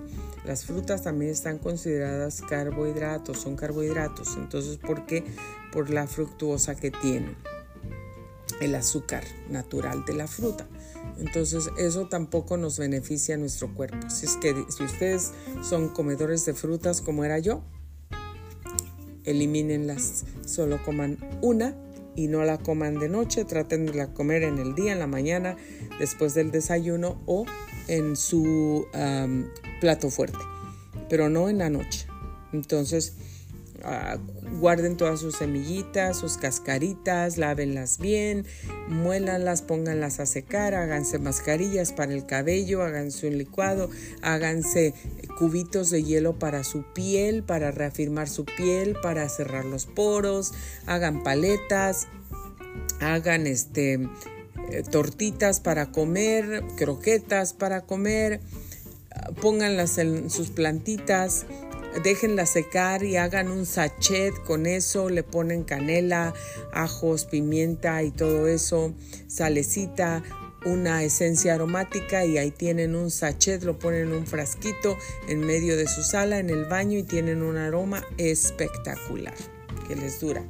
las 0.44 0.64
frutas 0.64 1.02
también 1.02 1.30
están 1.30 1.58
consideradas 1.58 2.42
carbohidratos, 2.42 3.38
son 3.38 3.56
carbohidratos. 3.56 4.36
Entonces, 4.36 4.76
¿por 4.76 5.06
qué? 5.06 5.24
Por 5.72 5.90
la 5.90 6.06
fructuosa 6.06 6.74
que 6.74 6.90
tienen, 6.90 7.36
el 8.60 8.74
azúcar 8.74 9.22
natural 9.48 10.04
de 10.04 10.14
la 10.14 10.26
fruta. 10.26 10.66
Entonces, 11.18 11.70
eso 11.78 12.08
tampoco 12.08 12.56
nos 12.56 12.78
beneficia 12.78 13.36
a 13.36 13.38
nuestro 13.38 13.72
cuerpo. 13.72 14.10
Si 14.10 14.26
es 14.26 14.36
que 14.36 14.66
si 14.68 14.82
ustedes 14.82 15.30
son 15.62 15.88
comedores 15.88 16.44
de 16.44 16.54
frutas 16.54 17.00
como 17.00 17.24
era 17.24 17.38
yo, 17.38 17.62
elimínenlas, 19.24 20.24
solo 20.44 20.82
coman 20.82 21.18
una 21.40 21.76
y 22.14 22.28
no 22.28 22.44
la 22.44 22.58
coman 22.58 22.98
de 22.98 23.08
noche, 23.08 23.44
traten 23.44 23.86
de 23.86 23.94
la 23.94 24.12
comer 24.12 24.42
en 24.42 24.58
el 24.58 24.74
día, 24.74 24.92
en 24.92 24.98
la 24.98 25.06
mañana, 25.06 25.56
después 25.98 26.34
del 26.34 26.50
desayuno 26.50 27.22
o 27.26 27.46
en 27.88 28.16
su 28.16 28.86
plato 29.80 30.10
fuerte, 30.10 30.38
pero 31.08 31.28
no 31.28 31.48
en 31.48 31.58
la 31.58 31.70
noche. 31.70 32.06
Entonces, 32.52 33.16
ah, 33.84 34.18
guarden 34.60 34.96
todas 34.96 35.20
sus 35.20 35.36
semillitas, 35.36 36.18
sus 36.18 36.36
cascaritas, 36.36 37.38
lávenlas 37.38 37.98
bien, 37.98 38.44
muélanlas, 38.88 39.62
pónganlas 39.62 40.20
a 40.20 40.26
secar, 40.26 40.74
háganse 40.74 41.18
mascarillas 41.18 41.92
para 41.92 42.12
el 42.12 42.26
cabello, 42.26 42.82
háganse 42.82 43.28
un 43.28 43.38
licuado, 43.38 43.90
háganse 44.22 44.94
cubitos 45.38 45.90
de 45.90 46.02
hielo 46.02 46.38
para 46.38 46.64
su 46.64 46.84
piel, 46.92 47.42
para 47.42 47.70
reafirmar 47.70 48.28
su 48.28 48.44
piel, 48.44 48.96
para 49.02 49.28
cerrar 49.28 49.64
los 49.64 49.86
poros, 49.86 50.52
hagan 50.86 51.22
paletas, 51.22 52.06
hagan 53.00 53.46
este 53.46 53.94
eh, 54.70 54.82
tortitas 54.90 55.60
para 55.60 55.90
comer, 55.90 56.62
croquetas 56.76 57.52
para 57.52 57.82
comer, 57.82 58.40
pónganlas 59.40 59.98
en 59.98 60.30
sus 60.30 60.50
plantitas, 60.50 61.46
déjenlas 62.02 62.50
secar 62.50 63.02
y 63.02 63.16
hagan 63.16 63.50
un 63.50 63.66
sachet 63.66 64.34
con 64.44 64.66
eso, 64.66 65.08
le 65.08 65.22
ponen 65.22 65.64
canela, 65.64 66.34
ajos, 66.72 67.24
pimienta 67.26 68.02
y 68.02 68.10
todo 68.10 68.48
eso, 68.48 68.94
salecita, 69.26 70.22
una 70.64 71.02
esencia 71.02 71.54
aromática 71.54 72.24
y 72.24 72.38
ahí 72.38 72.50
tienen 72.50 72.94
un 72.94 73.10
sachet, 73.10 73.62
lo 73.62 73.78
ponen 73.78 74.08
en 74.08 74.12
un 74.12 74.26
frasquito 74.26 74.96
en 75.28 75.40
medio 75.40 75.76
de 75.76 75.88
su 75.88 76.02
sala, 76.02 76.38
en 76.38 76.50
el 76.50 76.64
baño 76.64 76.98
y 76.98 77.02
tienen 77.02 77.42
un 77.42 77.56
aroma 77.56 78.04
espectacular 78.16 79.34
que 79.88 79.96
les 79.96 80.20
dura. 80.20 80.44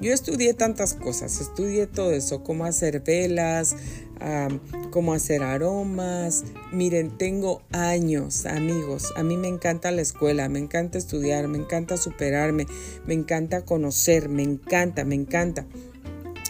Yo 0.00 0.12
estudié 0.12 0.54
tantas 0.54 0.94
cosas, 0.94 1.40
estudié 1.40 1.86
todo 1.86 2.12
eso, 2.12 2.42
cómo 2.42 2.64
hacer 2.64 3.00
velas, 3.00 3.76
cómo 4.90 5.12
hacer 5.12 5.42
aromas. 5.42 6.44
Miren, 6.72 7.16
tengo 7.18 7.62
años, 7.72 8.46
amigos. 8.46 9.12
A 9.16 9.22
mí 9.22 9.36
me 9.36 9.48
encanta 9.48 9.90
la 9.90 10.02
escuela, 10.02 10.48
me 10.48 10.58
encanta 10.58 10.98
estudiar, 10.98 11.48
me 11.48 11.58
encanta 11.58 11.96
superarme, 11.96 12.66
me 13.06 13.14
encanta 13.14 13.64
conocer, 13.64 14.28
me 14.28 14.42
encanta, 14.42 15.04
me 15.04 15.14
encanta. 15.14 15.66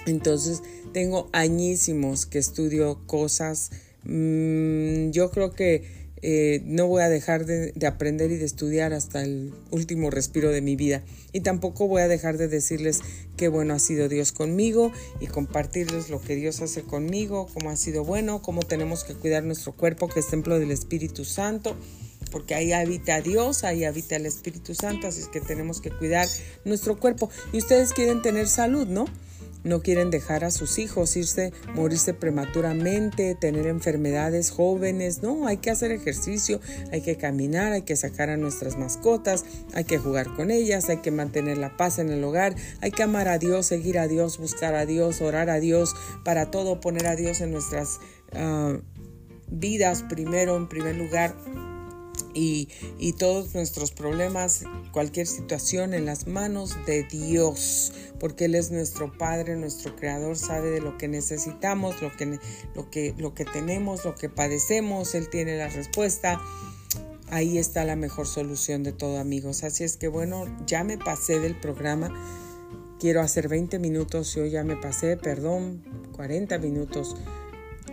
Entonces, 0.06 0.62
tengo 0.92 1.28
añísimos 1.32 2.26
que 2.26 2.38
estudio 2.38 3.00
cosas. 3.06 3.70
Mm, 4.04 5.10
yo 5.10 5.30
creo 5.30 5.52
que 5.52 6.03
eh, 6.26 6.62
no 6.64 6.86
voy 6.86 7.02
a 7.02 7.10
dejar 7.10 7.44
de, 7.44 7.74
aprender 7.86 8.30
y 8.30 8.38
de 8.38 8.46
estudiar 8.46 8.94
hasta 8.94 9.22
el 9.22 9.52
último 9.70 10.10
respiro 10.10 10.50
de 10.52 10.62
mi 10.62 10.74
vida. 10.74 11.02
Y 11.34 11.40
tampoco 11.40 11.86
voy 11.86 12.00
a 12.00 12.08
dejar 12.08 12.38
de 12.38 12.48
decirles 12.48 13.00
qué 13.36 13.48
bueno 13.48 13.74
ha 13.74 13.78
sido 13.78 14.08
Dios 14.08 14.32
conmigo 14.32 14.90
y 15.20 15.26
compartirles 15.26 16.08
lo 16.08 16.22
que 16.22 16.34
Dios 16.34 16.62
hace 16.62 16.80
conmigo, 16.80 17.46
cómo 17.52 17.68
ha 17.68 17.76
sido 17.76 18.06
bueno, 18.06 18.40
cómo 18.40 18.62
tenemos 18.62 19.04
que 19.04 19.12
cuidar 19.12 19.44
nuestro 19.44 19.72
cuerpo, 19.72 20.08
que 20.08 20.20
es 20.20 20.28
templo 20.28 20.58
del 20.58 20.70
Espíritu 20.70 21.26
Santo 21.26 21.76
porque 22.30 22.54
ahí 22.54 22.72
habita 22.72 23.20
Dios, 23.20 23.62
ahí 23.62 23.84
habita 23.84 24.16
el 24.16 24.24
Espíritu 24.24 24.74
Santo, 24.74 25.06
así 25.06 25.20
es 25.20 25.28
que 25.28 25.42
tenemos 25.42 25.82
que 25.82 25.90
cuidar 25.90 26.26
nuestro 26.64 26.98
cuerpo. 26.98 27.28
Y 27.52 27.58
ustedes 27.58 27.92
quieren 27.92 28.22
tener 28.22 28.48
salud, 28.48 28.88
¿no? 28.88 29.04
No 29.64 29.82
quieren 29.82 30.10
dejar 30.10 30.44
a 30.44 30.50
sus 30.50 30.78
hijos 30.78 31.16
irse, 31.16 31.52
morirse 31.74 32.14
prematuramente, 32.14 33.34
tener 33.34 33.66
enfermedades 33.66 34.50
jóvenes. 34.50 35.22
No, 35.22 35.46
hay 35.46 35.56
que 35.56 35.70
hacer 35.70 35.90
ejercicio, 35.90 36.60
hay 36.92 37.00
que 37.00 37.16
caminar, 37.16 37.72
hay 37.72 37.82
que 37.82 37.96
sacar 37.96 38.30
a 38.30 38.36
nuestras 38.36 38.78
mascotas, 38.78 39.44
hay 39.72 39.84
que 39.84 39.98
jugar 39.98 40.34
con 40.36 40.50
ellas, 40.50 40.88
hay 40.88 40.98
que 40.98 41.10
mantener 41.10 41.58
la 41.58 41.76
paz 41.76 41.98
en 41.98 42.10
el 42.10 42.22
hogar, 42.22 42.54
hay 42.80 42.90
que 42.90 43.02
amar 43.02 43.28
a 43.28 43.38
Dios, 43.38 43.66
seguir 43.66 43.98
a 43.98 44.06
Dios, 44.06 44.38
buscar 44.38 44.74
a 44.74 44.86
Dios, 44.86 45.20
orar 45.20 45.50
a 45.50 45.60
Dios, 45.60 45.94
para 46.24 46.50
todo 46.50 46.80
poner 46.80 47.06
a 47.06 47.16
Dios 47.16 47.40
en 47.40 47.52
nuestras 47.52 48.00
ah, 48.32 48.78
vidas 49.48 50.02
primero, 50.02 50.56
en 50.56 50.68
primer 50.68 50.96
lugar 50.96 51.34
y, 52.35 52.68
todos 53.18 53.55
nuestros 53.55 53.93
problemas, 53.93 54.64
cualquier 54.93 55.26
situación 55.26 55.95
en 55.95 56.05
las 56.05 56.26
manos 56.26 56.76
de 56.87 57.05
Dios, 57.05 57.93
porque 58.18 58.47
Él 58.47 58.55
es 58.55 58.70
nuestro 58.70 59.16
Padre, 59.16 59.57
nuestro 59.57 59.95
Creador, 59.97 60.37
sabe 60.37 60.70
de 60.70 60.80
lo 60.80 60.99
que 60.99 61.09
necesitamos, 61.09 62.03
lo 62.03 62.14
que, 62.16 62.39
lo 62.74 62.91
que, 62.91 63.14
lo 63.16 63.35
que 63.35 63.45
tenemos, 63.45 64.05
lo 64.05 64.14
que 64.14 64.28
padecemos, 64.28 65.14
Él 65.14 65.28
tiene 65.30 65.57
la 65.57 65.68
respuesta. 65.68 66.41
Ahí 67.30 67.59
está 67.59 67.85
la 67.85 67.97
mejor 67.97 68.26
solución 68.26 68.82
de 68.82 68.93
todo, 68.93 69.18
amigos. 69.18 69.64
Así 69.64 69.85
es 69.85 69.97
que 69.97 70.09
bueno, 70.09 70.45
ya 70.66 70.85
me 70.85 70.99
pasé 70.99 71.41
del 71.41 71.59
programa. 71.59 72.12
Quiero 72.99 73.20
hacer 73.20 73.49
20 73.49 73.78
minutos, 73.78 74.35
yo 74.35 74.47
ya 74.47 74.64
me 74.64 74.76
pasé, 74.76 75.16
perdón, 75.16 75.82
40 76.12 76.59
minutos 76.59 77.16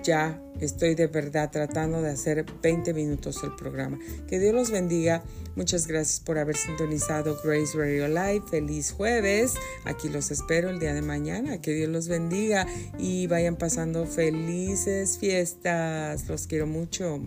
ya 0.04 0.41
estoy 0.60 0.95
de 0.95 1.08
verdad 1.08 1.49
tratando 1.52 2.02
de 2.02 2.12
hacer 2.12 2.45
20 2.62 2.93
minutos 2.93 3.43
el 3.43 3.56
programa. 3.56 3.99
Que 4.28 4.39
Dios 4.39 4.54
los 4.54 4.72
bendiga. 4.72 5.24
Muchas 5.56 5.88
gracias 5.88 6.20
por 6.20 6.38
haber 6.38 6.56
sintonizado 6.56 7.39
Grace 7.43 7.78
Radio 7.78 8.08
Live. 8.08 8.43
Feliz 8.49 8.91
jueves. 8.91 9.54
Aquí 9.86 10.10
los 10.10 10.32
espero 10.32 10.70
el 10.70 10.80
día 10.80 10.93
de 10.93 11.02
mañana. 11.02 11.62
Que 11.62 11.74
Dios 11.74 11.89
los 11.89 12.08
bendiga 12.08 12.66
y 12.97 13.28
vayan 13.28 13.56
pasando 13.56 14.06
felices 14.06 15.18
fiestas. 15.18 16.28
Los 16.28 16.47
quiero 16.47 16.68
mucho. 16.68 17.20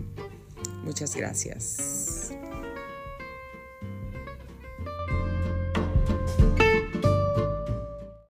Muchas 0.83 1.15
gracias. 1.15 2.24